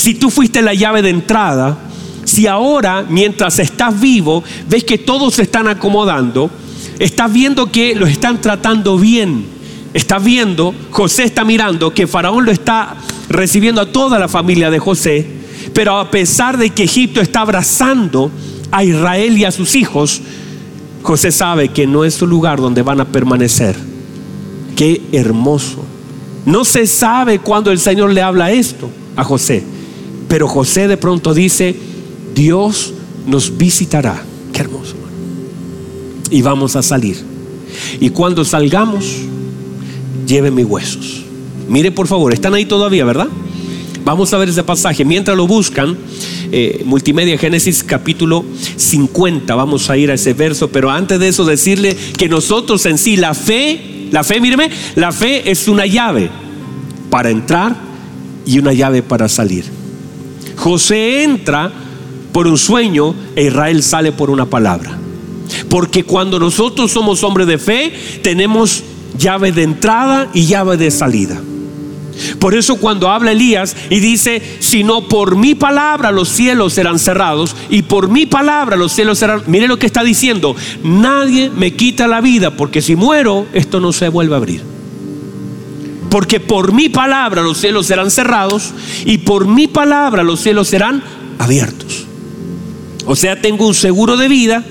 [0.04, 1.78] si tú fuiste la llave de entrada,
[2.26, 6.50] si ahora, mientras estás vivo, ves que todos se están acomodando,
[6.98, 9.46] estás viendo que los están tratando bien,
[9.94, 12.96] estás viendo, José está mirando que Faraón lo está
[13.30, 15.26] recibiendo a toda la familia de José,
[15.72, 18.30] pero a pesar de que Egipto está abrazando
[18.72, 20.20] a Israel y a sus hijos,
[21.02, 23.74] José sabe que no es su lugar donde van a permanecer.
[24.76, 25.82] Qué hermoso.
[26.44, 29.72] No se sabe cuándo el Señor le habla esto a José.
[30.28, 31.74] Pero José de pronto dice,
[32.34, 32.92] Dios
[33.26, 34.22] nos visitará.
[34.52, 34.94] Qué hermoso.
[36.30, 37.16] Y vamos a salir.
[38.00, 39.04] Y cuando salgamos,
[40.26, 41.24] lleve mis huesos.
[41.68, 43.28] Mire por favor, están ahí todavía, ¿verdad?
[44.04, 45.04] Vamos a ver ese pasaje.
[45.04, 45.96] Mientras lo buscan,
[46.52, 48.44] eh, Multimedia Génesis capítulo
[48.76, 52.98] 50, vamos a ir a ese verso, pero antes de eso decirle que nosotros en
[52.98, 56.30] sí, la fe, la fe, míreme, la fe es una llave
[57.08, 57.76] para entrar
[58.44, 59.64] y una llave para salir.
[60.56, 61.72] José entra
[62.32, 64.98] por un sueño e Israel sale por una palabra.
[65.68, 68.82] Porque cuando nosotros somos hombres de fe, tenemos
[69.18, 71.40] llave de entrada y llave de salida.
[72.38, 76.98] Por eso cuando habla Elías y dice, si no por mi palabra los cielos serán
[76.98, 81.74] cerrados y por mi palabra los cielos serán, mire lo que está diciendo, nadie me
[81.74, 84.73] quita la vida porque si muero esto no se vuelve a abrir
[86.14, 88.72] porque por mi palabra los cielos serán cerrados
[89.04, 91.02] y por mi palabra los cielos serán
[91.40, 92.06] abiertos.
[93.04, 94.64] O sea, tengo un seguro de vida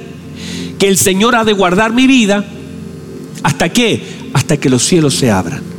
[0.79, 2.45] que el Señor ha de guardar mi vida.
[3.43, 4.29] ¿Hasta qué?
[4.31, 5.72] Hasta que los cielos se abran.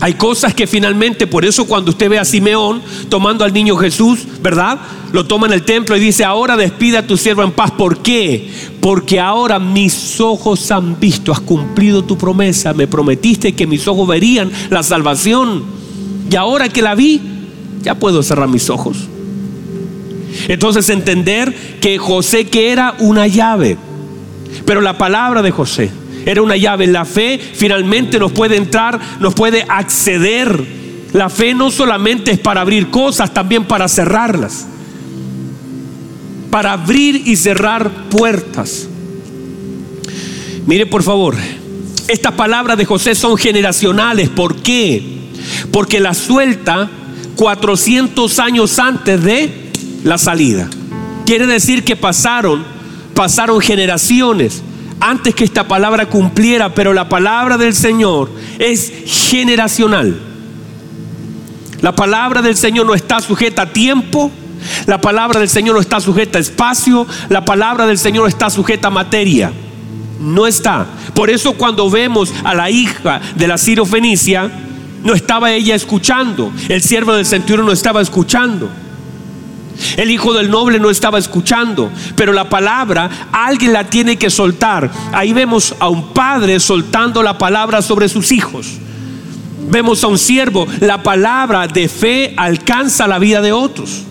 [0.00, 4.20] Hay cosas que finalmente, por eso cuando usted ve a Simeón tomando al niño Jesús,
[4.40, 4.78] ¿verdad?
[5.12, 7.72] Lo toma en el templo y dice, ahora despida a tu siervo en paz.
[7.72, 8.48] ¿Por qué?
[8.80, 14.06] Porque ahora mis ojos han visto, has cumplido tu promesa, me prometiste que mis ojos
[14.06, 15.64] verían la salvación.
[16.30, 17.20] Y ahora que la vi,
[17.82, 18.98] ya puedo cerrar mis ojos.
[20.46, 23.76] Entonces entender que José que era una llave,
[24.64, 25.90] pero la palabra de José
[26.28, 26.86] era una llave.
[26.86, 30.62] La fe finalmente nos puede entrar, nos puede acceder.
[31.14, 34.66] La fe no solamente es para abrir cosas, también para cerrarlas.
[36.50, 38.86] Para abrir y cerrar puertas.
[40.66, 41.34] Mire por favor,
[42.08, 44.28] estas palabras de José son generacionales.
[44.28, 45.02] ¿Por qué?
[45.72, 46.90] Porque la suelta
[47.36, 49.50] 400 años antes de
[50.04, 50.68] la salida.
[51.24, 52.64] Quiere decir que pasaron,
[53.14, 54.62] pasaron generaciones
[55.00, 60.18] antes que esta palabra cumpliera, pero la palabra del Señor es generacional.
[61.80, 64.30] La palabra del Señor no está sujeta a tiempo,
[64.86, 68.50] la palabra del Señor no está sujeta a espacio, la palabra del Señor no está
[68.50, 69.52] sujeta a materia.
[70.20, 70.86] No está.
[71.14, 74.50] Por eso cuando vemos a la hija de la Ciro Fenicia,
[75.04, 78.68] no estaba ella escuchando, el siervo del centurión no estaba escuchando.
[79.96, 84.90] El hijo del noble no estaba escuchando, pero la palabra alguien la tiene que soltar.
[85.12, 88.78] Ahí vemos a un padre soltando la palabra sobre sus hijos.
[89.70, 94.07] Vemos a un siervo, la palabra de fe alcanza la vida de otros.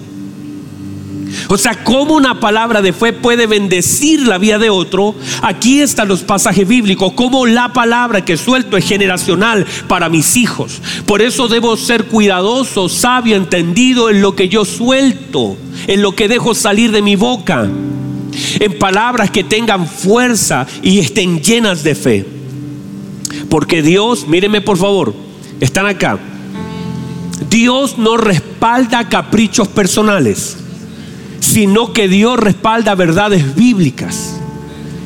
[1.48, 5.16] O sea, cómo una palabra de fe puede bendecir la vida de otro.
[5.42, 10.82] Aquí están los pasajes bíblicos, cómo la palabra que suelto es generacional para mis hijos.
[11.06, 16.28] Por eso debo ser cuidadoso, sabio, entendido en lo que yo suelto, en lo que
[16.28, 17.70] dejo salir de mi boca.
[18.60, 22.26] En palabras que tengan fuerza y estén llenas de fe.
[23.50, 25.14] Porque Dios, mírenme por favor,
[25.60, 26.20] están acá.
[27.50, 30.58] Dios no respalda caprichos personales
[31.40, 34.40] sino que Dios respalda verdades bíblicas.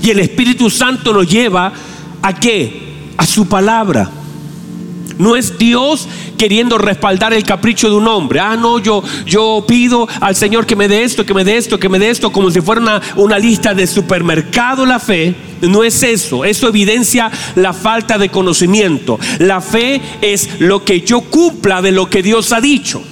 [0.03, 1.71] Y el Espíritu Santo nos lleva
[2.21, 3.11] a qué?
[3.17, 4.09] A su palabra.
[5.17, 8.39] No es Dios queriendo respaldar el capricho de un hombre.
[8.39, 11.79] Ah, no, yo, yo pido al Señor que me dé esto, que me dé esto,
[11.79, 15.35] que me dé esto, como si fuera una, una lista de supermercado la fe.
[15.61, 16.43] No es eso.
[16.43, 19.19] Eso evidencia la falta de conocimiento.
[19.37, 23.03] La fe es lo que yo cumpla de lo que Dios ha dicho.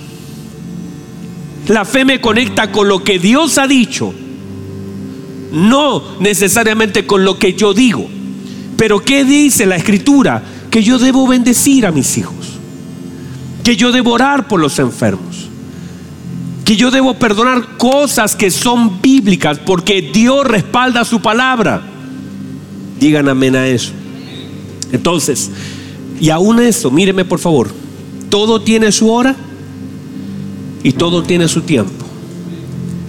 [1.70, 4.14] La fe me conecta con lo que Dios ha dicho.
[5.52, 8.08] no necesariamente con lo que yo digo.
[8.78, 10.44] Pero ¿qué dice la escritura?
[10.70, 12.60] Que yo debo bendecir a mis hijos,
[13.64, 15.50] que yo debo orar por los enfermos,
[16.64, 21.82] que yo debo perdonar cosas que son bíblicas porque Dios respalda su palabra.
[23.00, 23.92] Digan amén a eso.
[24.92, 25.50] Entonces,
[26.22, 27.70] y aún eso, míreme por favor,
[28.30, 29.36] todo tiene su hora
[30.84, 32.06] y todo tiene su tiempo.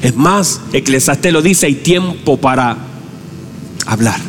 [0.02, 2.76] Es más, Eclesiastés lo dice, hay tiempo para
[3.86, 4.20] hablar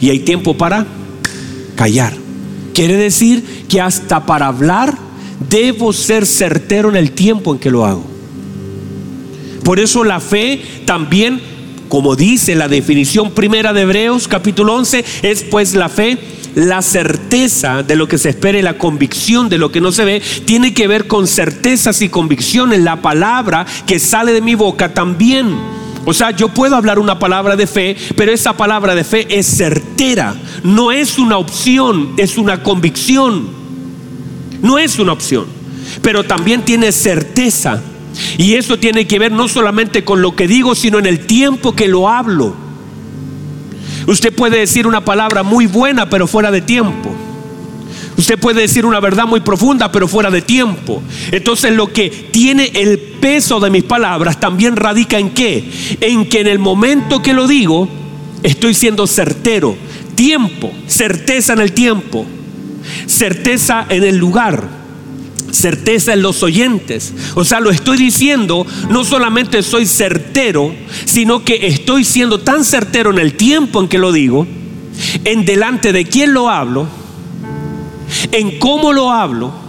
[0.00, 0.86] y hay tiempo para
[1.76, 2.14] callar.
[2.72, 4.96] Quiere decir que hasta para hablar
[5.50, 8.04] debo ser certero en el tiempo en que lo hago.
[9.62, 11.40] Por eso la fe también,
[11.88, 16.18] como dice la definición primera de Hebreos capítulo 11, es pues la fe
[16.54, 20.04] la certeza de lo que se espera y la convicción de lo que no se
[20.04, 22.80] ve tiene que ver con certezas y convicciones.
[22.80, 25.54] La palabra que sale de mi boca también.
[26.06, 29.46] O sea, yo puedo hablar una palabra de fe, pero esa palabra de fe es
[29.46, 30.34] certera.
[30.62, 33.48] No es una opción, es una convicción.
[34.60, 35.46] No es una opción,
[36.02, 37.82] pero también tiene certeza.
[38.38, 41.74] Y eso tiene que ver no solamente con lo que digo, sino en el tiempo
[41.74, 42.63] que lo hablo.
[44.06, 47.10] Usted puede decir una palabra muy buena, pero fuera de tiempo.
[48.16, 51.02] Usted puede decir una verdad muy profunda, pero fuera de tiempo.
[51.32, 55.68] Entonces lo que tiene el peso de mis palabras también radica en qué?
[56.00, 57.88] En que en el momento que lo digo,
[58.42, 59.76] estoy siendo certero.
[60.14, 62.24] Tiempo, certeza en el tiempo,
[63.06, 64.83] certeza en el lugar
[65.54, 67.12] certeza en los oyentes.
[67.34, 73.10] O sea, lo estoy diciendo, no solamente soy certero, sino que estoy siendo tan certero
[73.10, 74.46] en el tiempo en que lo digo,
[75.24, 76.86] en delante de quién lo hablo,
[78.32, 79.63] en cómo lo hablo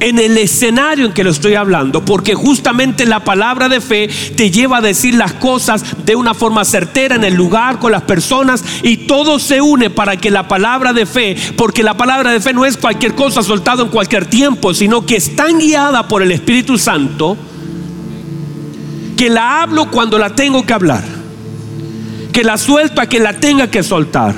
[0.00, 4.50] en el escenario en que lo estoy hablando, porque justamente la palabra de fe te
[4.50, 8.64] lleva a decir las cosas de una forma certera en el lugar, con las personas,
[8.82, 12.52] y todo se une para que la palabra de fe, porque la palabra de fe
[12.52, 16.32] no es cualquier cosa soltada en cualquier tiempo, sino que es tan guiada por el
[16.32, 17.36] Espíritu Santo,
[19.16, 21.04] que la hablo cuando la tengo que hablar,
[22.32, 24.34] que la suelto a que la tenga que soltar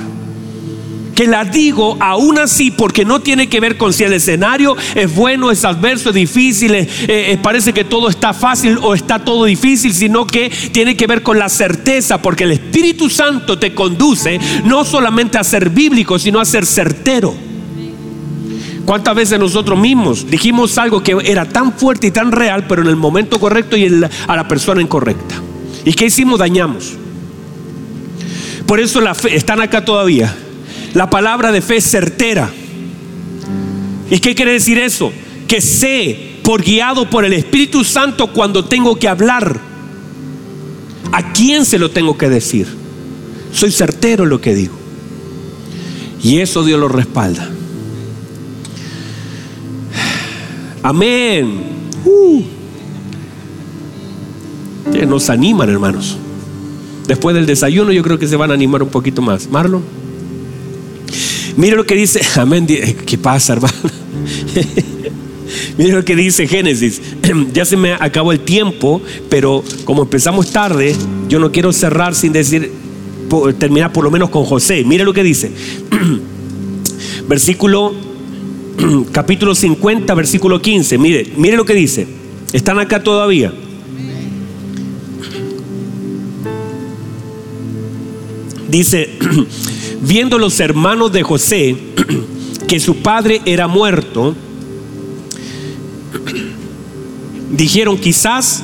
[1.17, 5.15] que la digo aún así porque no tiene que ver con si el escenario es
[5.15, 9.45] bueno, es adverso, es difícil, eh, eh, parece que todo está fácil o está todo
[9.45, 14.39] difícil, sino que tiene que ver con la certeza, porque el Espíritu Santo te conduce
[14.63, 17.33] no solamente a ser bíblico, sino a ser certero.
[18.85, 22.89] ¿Cuántas veces nosotros mismos dijimos algo que era tan fuerte y tan real, pero en
[22.89, 23.87] el momento correcto y
[24.27, 25.41] a la persona incorrecta?
[25.83, 26.37] ¿Y qué hicimos?
[26.37, 26.93] Dañamos.
[28.67, 29.01] Por eso
[29.31, 30.31] están acá todavía.
[30.93, 32.49] La palabra de fe es certera.
[34.09, 35.11] ¿Y qué quiere decir eso?
[35.47, 39.59] Que sé, por guiado por el Espíritu Santo, cuando tengo que hablar,
[41.11, 42.67] a quién se lo tengo que decir.
[43.51, 44.75] Soy certero en lo que digo.
[46.23, 47.49] Y eso Dios lo respalda.
[50.83, 51.63] Amén.
[52.05, 52.43] Uh.
[55.07, 56.17] Nos animan, hermanos.
[57.07, 59.49] Después del desayuno yo creo que se van a animar un poquito más.
[59.49, 59.83] Marlon.
[61.57, 63.75] Mire lo que dice, amén, ¿qué pasa, hermano?
[65.77, 67.01] Mire lo que dice Génesis.
[67.53, 70.95] Ya se me acabó el tiempo, pero como empezamos tarde,
[71.27, 72.71] yo no quiero cerrar sin decir,
[73.59, 74.83] terminar por lo menos con José.
[74.85, 75.51] Mire lo que dice.
[77.27, 77.93] Versículo,
[79.11, 80.97] capítulo 50, versículo 15.
[80.97, 82.07] Mire, mire lo que dice.
[82.53, 83.53] Están acá todavía.
[88.69, 89.09] Dice,
[90.01, 91.75] viendo los hermanos de José
[92.67, 94.35] que su padre era muerto,
[97.51, 98.63] dijeron quizás,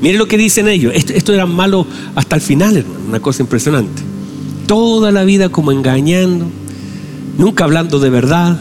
[0.00, 4.02] miren lo que dicen ellos, esto, era malo hasta el final, hermano, una cosa impresionante.
[4.66, 6.46] Toda la vida como engañando,
[7.38, 8.60] nunca hablando de verdad,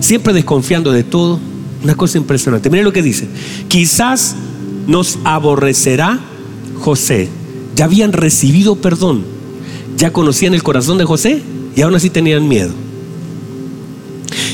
[0.00, 1.38] siempre desconfiando de todo,
[1.82, 2.70] una cosa impresionante.
[2.70, 3.26] Miren lo que dice,
[3.68, 4.36] quizás
[4.86, 6.20] nos aborrecerá
[6.80, 7.28] José,
[7.76, 9.42] ya habían recibido perdón.
[9.96, 11.42] Ya conocían el corazón de José
[11.74, 12.72] y aún así tenían miedo.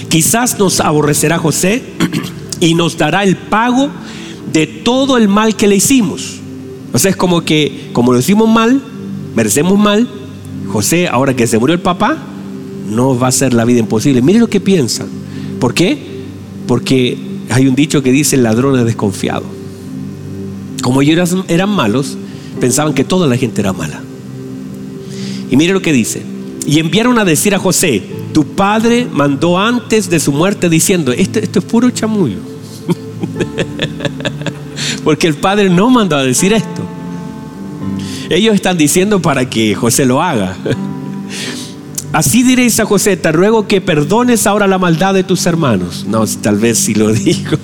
[0.09, 1.83] Quizás nos aborrecerá José
[2.61, 3.91] y nos dará el pago
[4.53, 6.37] de todo el mal que le hicimos.
[6.93, 8.81] O sea, es como que, como lo hicimos mal,
[9.35, 10.09] merecemos mal,
[10.69, 12.17] José, ahora que se murió el papá,
[12.89, 14.23] no va a ser la vida imposible.
[14.23, 15.07] Mire lo que piensan.
[15.61, 15.99] ¿Por qué?
[16.67, 17.19] Porque
[17.51, 19.45] hay un dicho que dice el ladrón es desconfiado.
[20.83, 22.17] Como ellos eran malos,
[22.61, 24.01] pensaban que toda la gente era mala.
[25.51, 26.23] Y mire lo que dice.
[26.69, 28.03] Y enviaron a decir a José,
[28.35, 32.37] tu padre mandó antes de su muerte diciendo, esto, esto es puro chamullo.
[35.03, 36.83] Porque el padre no mandó a decir esto.
[38.29, 40.55] Ellos están diciendo para que José lo haga.
[42.13, 46.05] Así diréis a José, te ruego que perdones ahora la maldad de tus hermanos.
[46.07, 47.57] No, tal vez si lo digo,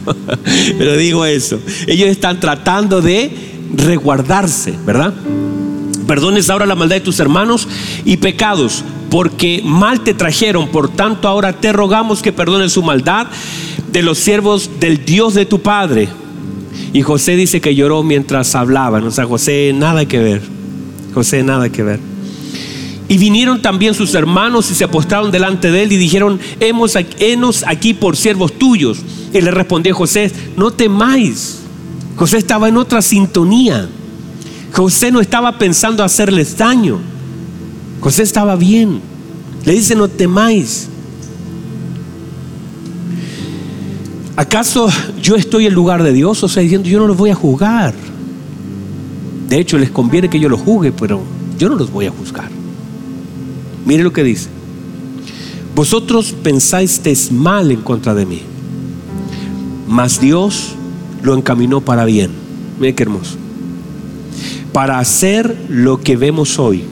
[0.78, 1.58] pero digo eso.
[1.86, 3.30] Ellos están tratando de
[3.76, 5.12] resguardarse, ¿verdad?
[6.06, 7.66] Perdones ahora la maldad de tus hermanos
[8.04, 8.84] y pecados,
[9.14, 10.70] porque mal te trajeron.
[10.70, 13.28] Por tanto, ahora te rogamos que perdones su maldad
[13.92, 16.08] de los siervos del Dios de tu Padre.
[16.92, 19.04] Y José dice que lloró mientras hablaban.
[19.04, 20.42] O sea, José nada que ver.
[21.14, 22.00] José nada que ver.
[23.06, 26.96] Y vinieron también sus hermanos y se postraron delante de él y dijeron, hemos
[27.68, 28.98] aquí por siervos tuyos.
[29.32, 31.60] Y le respondió José, no temáis.
[32.16, 33.88] José estaba en otra sintonía.
[34.72, 37.13] José no estaba pensando hacerles daño.
[38.04, 39.00] José estaba bien.
[39.64, 40.88] Le dice, no temáis.
[44.36, 44.90] ¿Acaso
[45.22, 46.42] yo estoy en lugar de Dios?
[46.42, 47.94] O sea, diciendo, yo no los voy a juzgar.
[49.48, 51.22] De hecho, les conviene que yo los juzgue, pero
[51.58, 52.50] yo no los voy a juzgar.
[53.86, 54.50] Mire lo que dice.
[55.74, 58.42] Vosotros pensáis mal en contra de mí,
[59.88, 60.74] mas Dios
[61.22, 62.30] lo encaminó para bien.
[62.78, 63.36] Mire qué hermoso.
[64.74, 66.84] Para hacer lo que vemos hoy,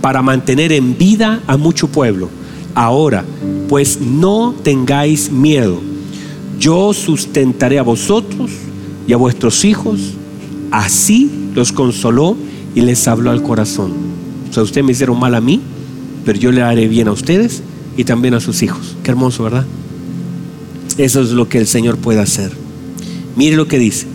[0.00, 2.28] para mantener en vida a mucho pueblo.
[2.74, 3.24] Ahora,
[3.68, 5.80] pues no tengáis miedo.
[6.58, 8.50] Yo sustentaré a vosotros
[9.06, 10.14] y a vuestros hijos.
[10.70, 12.36] Así los consoló
[12.74, 13.92] y les habló al corazón.
[14.48, 15.60] O sea, ustedes me hicieron mal a mí,
[16.24, 17.62] pero yo le haré bien a ustedes
[17.96, 18.96] y también a sus hijos.
[19.02, 19.66] Qué hermoso, ¿verdad?
[20.98, 22.52] Eso es lo que el Señor puede hacer.
[23.36, 24.06] Mire lo que dice.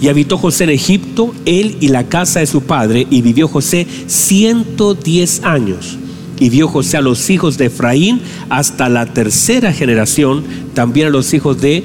[0.00, 3.86] Y habitó José en Egipto, él y la casa de su padre, y vivió José
[4.06, 5.98] 110 años.
[6.38, 8.20] Y vio José a los hijos de Efraín
[8.50, 10.44] hasta la tercera generación,
[10.74, 11.84] también a los hijos de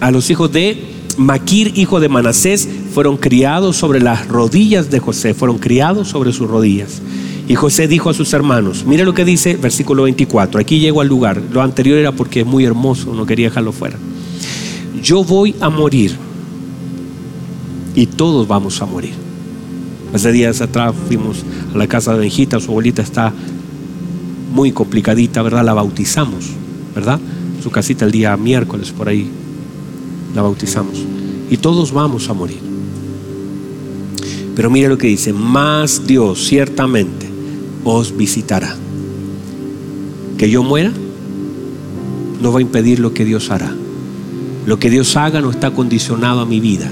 [0.00, 0.80] a los hijos de
[1.16, 6.48] Maquir, hijo de Manasés, fueron criados sobre las rodillas de José, fueron criados sobre sus
[6.48, 7.02] rodillas.
[7.48, 11.08] Y José dijo a sus hermanos, mire lo que dice versículo 24, aquí llego al
[11.08, 13.96] lugar, lo anterior era porque es muy hermoso, no quería dejarlo fuera.
[15.02, 16.16] Yo voy a morir
[17.94, 19.14] y todos vamos a morir.
[20.12, 23.32] Hace días atrás fuimos a la casa de Benjita, su abuelita está
[24.52, 25.64] muy complicadita, ¿verdad?
[25.64, 26.46] La bautizamos,
[26.94, 27.20] ¿verdad?
[27.62, 29.30] Su casita el día miércoles por ahí
[30.34, 30.98] la bautizamos.
[31.50, 32.60] Y todos vamos a morir.
[34.54, 37.28] Pero mire lo que dice, más Dios ciertamente
[37.84, 38.74] os visitará.
[40.36, 40.92] Que yo muera
[42.40, 43.74] no va a impedir lo que Dios hará.
[44.66, 46.90] Lo que Dios haga no está condicionado a mi vida.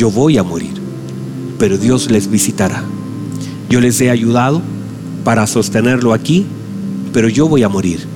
[0.00, 0.72] Yo voy a morir,
[1.58, 2.82] pero Dios les visitará.
[3.68, 4.62] Yo les he ayudado
[5.24, 6.46] para sostenerlo aquí,
[7.12, 8.06] pero yo voy a morir,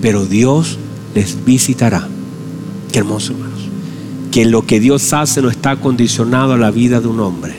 [0.00, 0.78] pero Dios
[1.16, 2.06] les visitará.
[2.92, 3.58] Qué hermoso, hermanos.
[4.30, 7.54] Que lo que Dios hace no está condicionado a la vida de un hombre.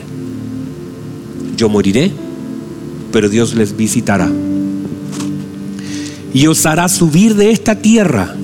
[1.54, 2.10] Yo moriré,
[3.12, 4.32] pero Dios les visitará.
[6.32, 8.34] Y os hará subir de esta tierra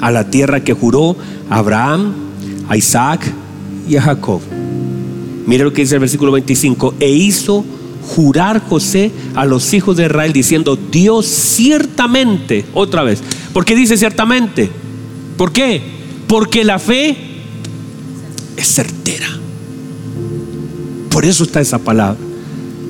[0.00, 1.14] a la tierra que juró
[1.48, 2.14] a Abraham,
[2.68, 3.32] a Isaac
[3.88, 4.40] y a Jacob.
[5.46, 6.94] Mire lo que dice el versículo 25.
[7.00, 7.64] E hizo
[8.14, 13.22] jurar José a los hijos de Israel diciendo, Dios ciertamente, otra vez.
[13.52, 14.70] ¿Por qué dice ciertamente?
[15.36, 15.80] ¿Por qué?
[16.26, 17.16] Porque la fe
[18.56, 19.28] es certera.
[21.10, 22.18] Por eso está esa palabra.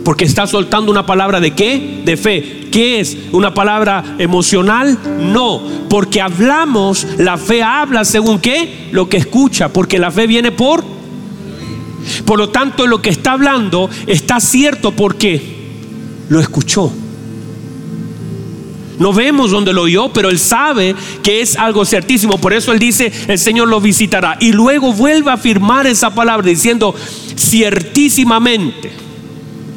[0.05, 2.03] Porque está soltando una palabra de qué?
[2.05, 2.69] De fe.
[2.71, 3.17] ¿Qué es?
[3.33, 4.99] ¿Una palabra emocional?
[5.21, 5.63] No.
[5.89, 8.89] Porque hablamos, la fe habla según qué?
[8.93, 9.69] Lo que escucha.
[9.69, 10.96] Porque la fe viene por...
[12.25, 15.41] Por lo tanto, lo que está hablando está cierto porque
[16.29, 16.93] lo escuchó.
[18.99, 22.39] No vemos donde lo oyó, pero él sabe que es algo certísimo.
[22.39, 24.39] Por eso él dice, el Señor lo visitará.
[24.41, 26.95] Y luego vuelve a afirmar esa palabra diciendo,
[27.37, 28.93] ciertísimamente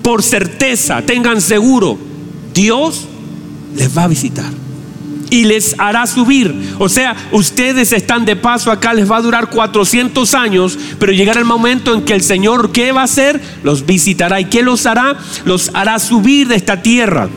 [0.01, 1.97] por certeza, tengan seguro,
[2.53, 3.05] Dios
[3.75, 4.68] les va a visitar
[5.29, 6.75] y les hará subir.
[6.79, 11.39] O sea, ustedes están de paso acá, les va a durar 400 años, pero llegará
[11.39, 13.41] el momento en que el Señor, ¿qué va a hacer?
[13.63, 14.39] Los visitará.
[14.39, 15.17] ¿Y qué los hará?
[15.45, 17.29] Los hará subir de esta tierra.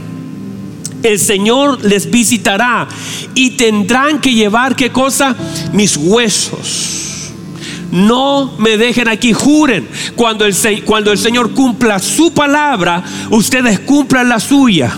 [1.02, 2.86] El Señor les visitará
[3.34, 5.34] y tendrán que llevar, ¿qué cosa?
[5.72, 7.02] Mis huesos
[7.92, 9.86] no me dejen aquí, juren.
[10.16, 14.90] Cuando el, cuando el Señor cumpla su palabra, ustedes cumplan la suya.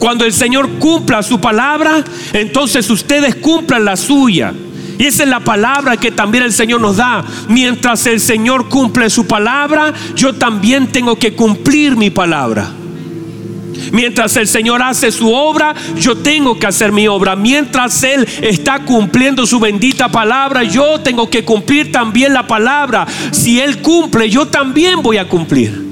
[0.00, 4.52] Cuando el Señor cumpla su palabra, entonces ustedes cumplan la suya.
[4.98, 7.22] Y esa es la palabra que también el Señor nos da.
[7.48, 12.70] Mientras el Señor cumple su palabra, yo también tengo que cumplir mi palabra.
[13.92, 17.36] Mientras el Señor hace su obra, yo tengo que hacer mi obra.
[17.36, 23.06] Mientras Él está cumpliendo su bendita palabra, yo tengo que cumplir también la palabra.
[23.32, 25.89] Si Él cumple, yo también voy a cumplir.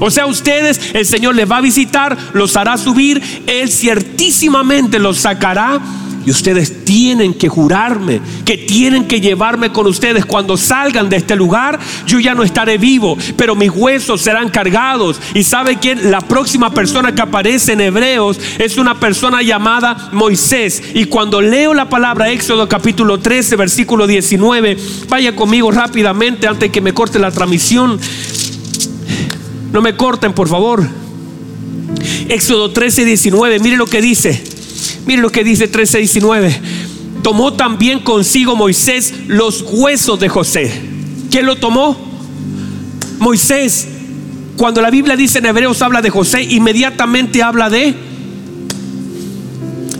[0.00, 5.18] O sea, ustedes, el Señor les va a visitar, los hará subir, Él ciertísimamente los
[5.18, 5.80] sacará
[6.24, 10.24] y ustedes tienen que jurarme, que tienen que llevarme con ustedes.
[10.24, 15.20] Cuando salgan de este lugar, yo ya no estaré vivo, pero mis huesos serán cargados.
[15.34, 16.10] Y sabe quién?
[16.10, 20.82] La próxima persona que aparece en Hebreos es una persona llamada Moisés.
[20.94, 24.76] Y cuando leo la palabra Éxodo capítulo 13, versículo 19,
[25.08, 27.98] vaya conmigo rápidamente antes que me corte la transmisión.
[29.72, 30.86] No me corten, por favor.
[32.28, 34.42] Éxodo 13, 19, mire lo que dice.
[35.06, 36.52] Mire lo que dice 13:19.
[37.22, 40.70] Tomó también consigo Moisés los huesos de José.
[41.30, 41.96] ¿Quién lo tomó?
[43.18, 43.88] Moisés.
[44.56, 47.94] Cuando la Biblia dice en Hebreos habla de José, inmediatamente habla de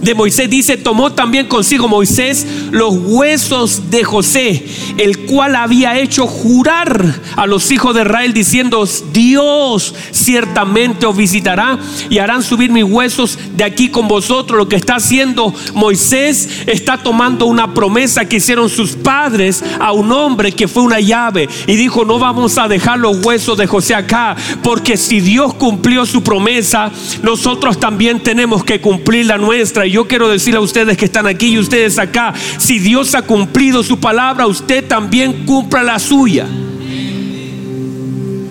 [0.03, 4.65] de Moisés dice, tomó también consigo Moisés los huesos de José,
[4.99, 11.79] el cual había hecho jurar a los hijos de Israel diciendo, Dios ciertamente os visitará
[12.11, 14.59] y harán subir mis huesos de aquí con vosotros.
[14.59, 20.11] Lo que está haciendo Moisés está tomando una promesa que hicieron sus padres a un
[20.11, 23.95] hombre que fue una llave y dijo, no vamos a dejar los huesos de José
[23.95, 26.91] acá, porque si Dios cumplió su promesa,
[27.23, 31.49] nosotros también tenemos que cumplir la nuestra yo quiero decirle a ustedes que están aquí
[31.49, 36.47] y ustedes acá, si Dios ha cumplido su palabra, usted también cumpla la suya.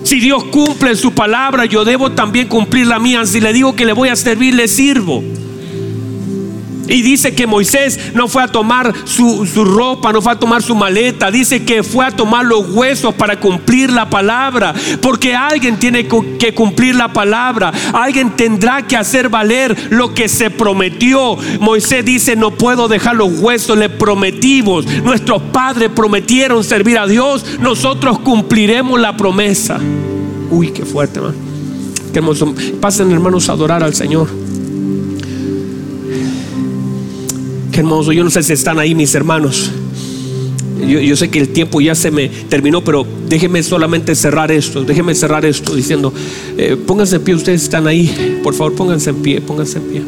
[0.04, 3.24] Si Dios cumple su palabra, yo debo también cumplir la mía.
[3.24, 5.22] Si le digo que le voy a servir, le sirvo.
[6.88, 10.74] Y dice que Moisés no fue a tomar su, ropa, no fue a tomar su
[10.74, 11.30] maleta.
[11.30, 14.74] Dice que fue a tomar los huesos para cumplir la palabra.
[15.00, 17.72] Porque alguien tiene que cumplir la palabra.
[17.92, 21.36] Alguien tendrá que hacer valer lo que se prometió.
[21.60, 24.84] Moisés dice, no puedo dejar los huesos, le prometimos.
[25.02, 27.44] Nuestros padres prometieron servir a Dios.
[27.60, 29.78] Nosotros cumpliremos la promesa.
[30.50, 31.34] Uy, qué fuerte, man.
[32.12, 32.54] Qué hermoso.
[32.80, 34.41] Pasen hermanos a adorar al Señor.
[37.82, 38.12] Hermoso.
[38.12, 39.70] Yo no sé si están ahí mis hermanos.
[40.86, 44.82] Yo, sé que el tiempo ya se me terminó, pero déjenme solamente cerrar esto.
[44.82, 46.12] Déjenme cerrar esto diciendo,
[46.56, 48.40] eh, pónganse en pie, ustedes están ahí.
[48.42, 50.02] Por favor, pónganse en pie, pónganse en pie.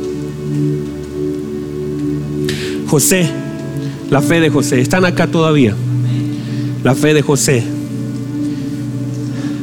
[2.88, 3.28] José,
[4.10, 5.74] la fe de José, están acá todavía.
[6.82, 7.62] La fe de José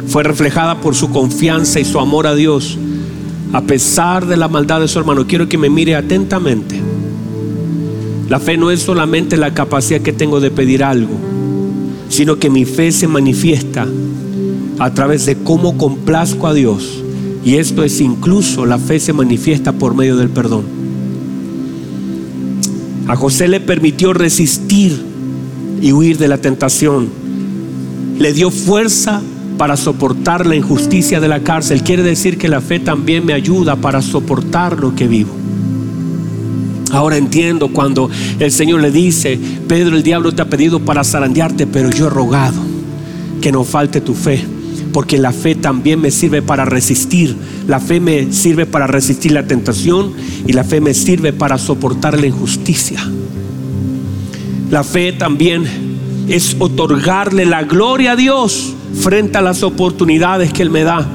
[0.08, 2.78] fue reflejada por su confianza y su amor a Dios,
[3.54, 5.28] a pesar de la maldad de su hermano.
[5.28, 6.91] Quiero que me mire atentamente.
[8.32, 11.12] La fe no es solamente la capacidad que tengo de pedir algo,
[12.08, 13.86] sino que mi fe se manifiesta
[14.80, 17.04] a través de cómo complazco a Dios.
[17.44, 20.64] Y esto es incluso la fe se manifiesta por medio del perdón.
[23.08, 24.98] A José le permitió resistir
[25.82, 27.10] y huir de la tentación.
[28.18, 29.22] Le dio fuerza
[29.58, 31.84] para soportar la injusticia de la cárcel.
[31.84, 35.41] Quiere decir que la fe también me ayuda para soportar lo que vivo.
[36.92, 41.68] Ahora entiendo cuando el Señor le dice, Pedro, el diablo te ha pedido para zarandearte,
[41.68, 42.60] pero yo he rogado
[43.42, 44.44] que no falte tu fe,
[44.94, 47.36] porque la fe también me sirve para resistir.
[47.68, 50.14] La fe me sirve para resistir la tentación
[50.46, 53.00] y la fe me sirve para soportar la injusticia.
[54.70, 55.66] La fe también
[56.28, 61.08] es otorgarle la gloria a Dios frente a las oportunidades que Él me da.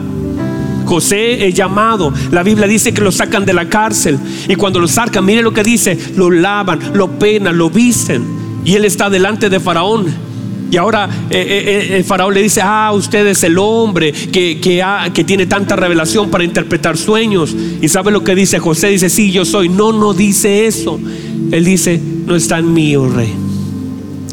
[0.87, 2.13] José es llamado.
[2.31, 4.19] La Biblia dice que lo sacan de la cárcel.
[4.49, 8.25] Y cuando lo sacan, mire lo que dice, lo lavan, lo penan, lo visten.
[8.65, 10.27] Y él está delante de Faraón.
[10.71, 14.59] Y ahora eh, eh, eh, el faraón le dice, ah, usted es el hombre que,
[14.61, 17.55] que, tiene tanta revelación para interpretar sueños.
[17.81, 19.69] Y sabe lo que dice José, dice, sí, yo soy.
[19.69, 20.99] No, no dice eso.
[21.53, 23.33] Él dice, no está en mí, oh rey.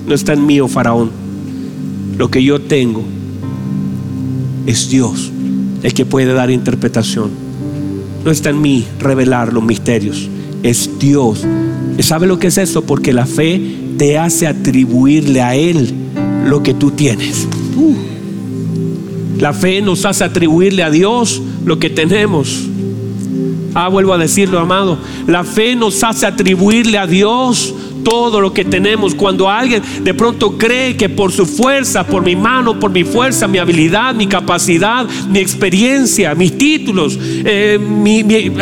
[0.07, 1.11] No está en mí, oh faraón.
[2.17, 3.03] Lo que yo tengo
[4.65, 5.32] es Dios
[5.83, 7.29] el que puede dar interpretación.
[8.23, 10.29] No está en mí revelar los misterios,
[10.63, 11.45] es Dios.
[11.99, 12.83] ¿Sabe lo que es eso?
[12.83, 13.61] Porque la fe
[13.97, 15.93] te hace atribuirle a Él
[16.45, 17.47] lo que tú tienes.
[19.39, 22.69] La fe nos hace atribuirle a Dios lo que tenemos.
[23.73, 24.97] Ah, vuelvo a decirlo, amado.
[25.27, 27.73] La fe nos hace atribuirle a Dios
[28.03, 29.15] todo lo que tenemos.
[29.15, 33.47] Cuando alguien de pronto cree que por su fuerza, por mi mano, por mi fuerza,
[33.47, 37.79] mi habilidad, mi capacidad, mi experiencia, mis títulos, eh,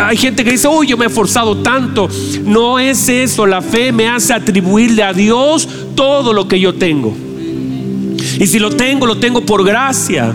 [0.02, 2.08] hay gente que dice, uy, yo me he esforzado tanto.
[2.46, 7.16] No es eso, la fe me hace atribuirle a Dios todo lo que yo tengo.
[8.40, 10.34] Y si lo tengo, lo tengo por gracia.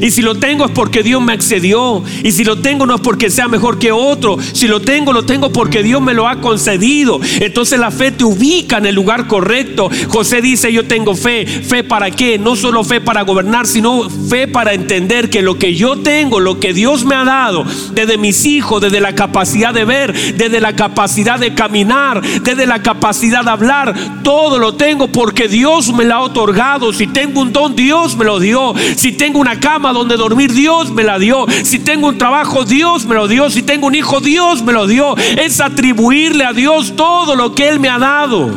[0.00, 2.02] Y si lo tengo es porque Dios me accedió.
[2.22, 4.36] Y si lo tengo no es porque sea mejor que otro.
[4.52, 7.20] Si lo tengo, lo tengo porque Dios me lo ha concedido.
[7.40, 9.90] Entonces la fe te ubica en el lugar correcto.
[10.08, 11.46] José dice, yo tengo fe.
[11.46, 12.38] ¿Fe para qué?
[12.38, 16.60] No solo fe para gobernar, sino fe para entender que lo que yo tengo, lo
[16.60, 20.74] que Dios me ha dado, desde mis hijos, desde la capacidad de ver, desde la
[20.74, 26.14] capacidad de caminar, desde la capacidad de hablar, todo lo tengo porque Dios me lo
[26.14, 26.92] ha otorgado.
[26.92, 28.74] Si tengo un don, Dios me lo dio.
[28.96, 31.46] Si tengo una cama donde dormir, Dios me la dio.
[31.62, 33.50] Si tengo un trabajo, Dios me lo dio.
[33.50, 35.16] Si tengo un hijo, Dios me lo dio.
[35.16, 38.50] Es atribuirle a Dios todo lo que Él me ha dado.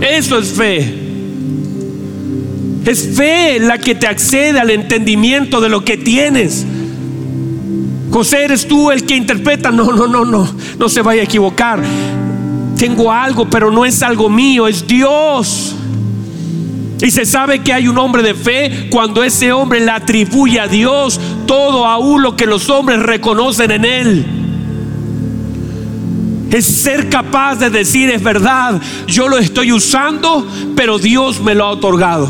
[0.00, 1.04] Eso es fe.
[2.84, 6.66] Es fe la que te accede al entendimiento de lo que tienes.
[8.10, 9.70] José, eres tú el que interpreta.
[9.70, 10.48] No, no, no, no.
[10.78, 11.82] No se vaya a equivocar.
[12.76, 15.73] Tengo algo, pero no es algo mío, es Dios.
[17.00, 20.68] Y se sabe que hay un hombre de fe cuando ese hombre le atribuye a
[20.68, 24.26] Dios todo aún lo que los hombres reconocen en él.
[26.50, 31.64] Es ser capaz de decir, es verdad, yo lo estoy usando, pero Dios me lo
[31.64, 32.28] ha otorgado.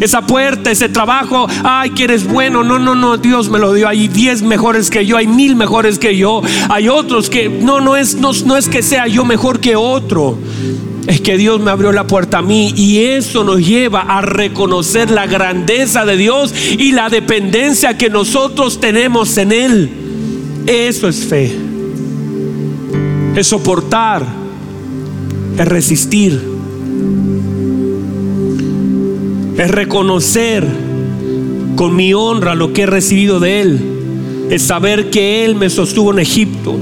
[0.00, 2.62] Esa puerta, ese trabajo, ay, que eres bueno.
[2.62, 3.88] No, no, no, Dios me lo dio.
[3.88, 6.40] Hay diez mejores que yo, hay mil mejores que yo.
[6.68, 10.38] Hay otros que, no, no es, no, no es que sea yo mejor que otro
[11.08, 15.10] es que Dios me abrió la puerta a mí y eso nos lleva a reconocer
[15.10, 19.90] la grandeza de Dios y la dependencia que nosotros tenemos en Él.
[20.66, 21.50] Eso es fe.
[23.34, 24.22] Es soportar,
[25.56, 26.42] es resistir,
[29.56, 30.66] es reconocer
[31.74, 33.80] con mi honra lo que he recibido de Él,
[34.50, 36.78] es saber que Él me sostuvo en Egipto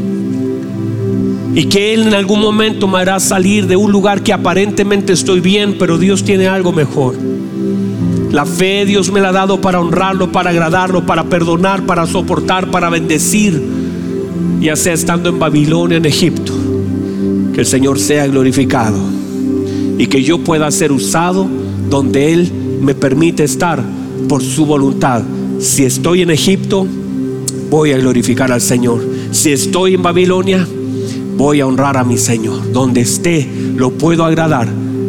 [1.57, 5.41] y que Él en algún momento me hará salir de un lugar que aparentemente estoy
[5.41, 7.15] bien, pero Dios tiene algo mejor.
[8.31, 12.71] La fe Dios me la ha dado para honrarlo, para agradarlo, para perdonar, para soportar,
[12.71, 13.59] para bendecir,
[14.61, 16.53] ya sea estando en Babilonia, en Egipto.
[17.55, 18.99] Que el Señor sea glorificado
[19.97, 21.49] y que yo pueda ser usado
[21.89, 22.53] donde Él
[22.83, 23.83] me permite estar
[24.29, 25.23] por su voluntad.
[25.59, 26.87] Si estoy en Egipto,
[27.71, 29.03] voy a glorificar al Señor.
[29.31, 30.69] Si estoy en Babilonia,
[31.37, 32.73] voy a honrar a mi Señor.
[32.73, 34.69] Donde esté, lo puedo agradar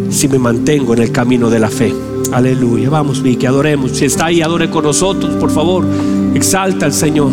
[0.09, 1.93] si me mantengo en el camino de la fe.
[2.31, 2.89] Aleluya.
[2.89, 3.91] Vamos, que adoremos.
[3.91, 5.85] Si está ahí, adore con nosotros, por favor.
[6.33, 7.31] Exalta al Señor.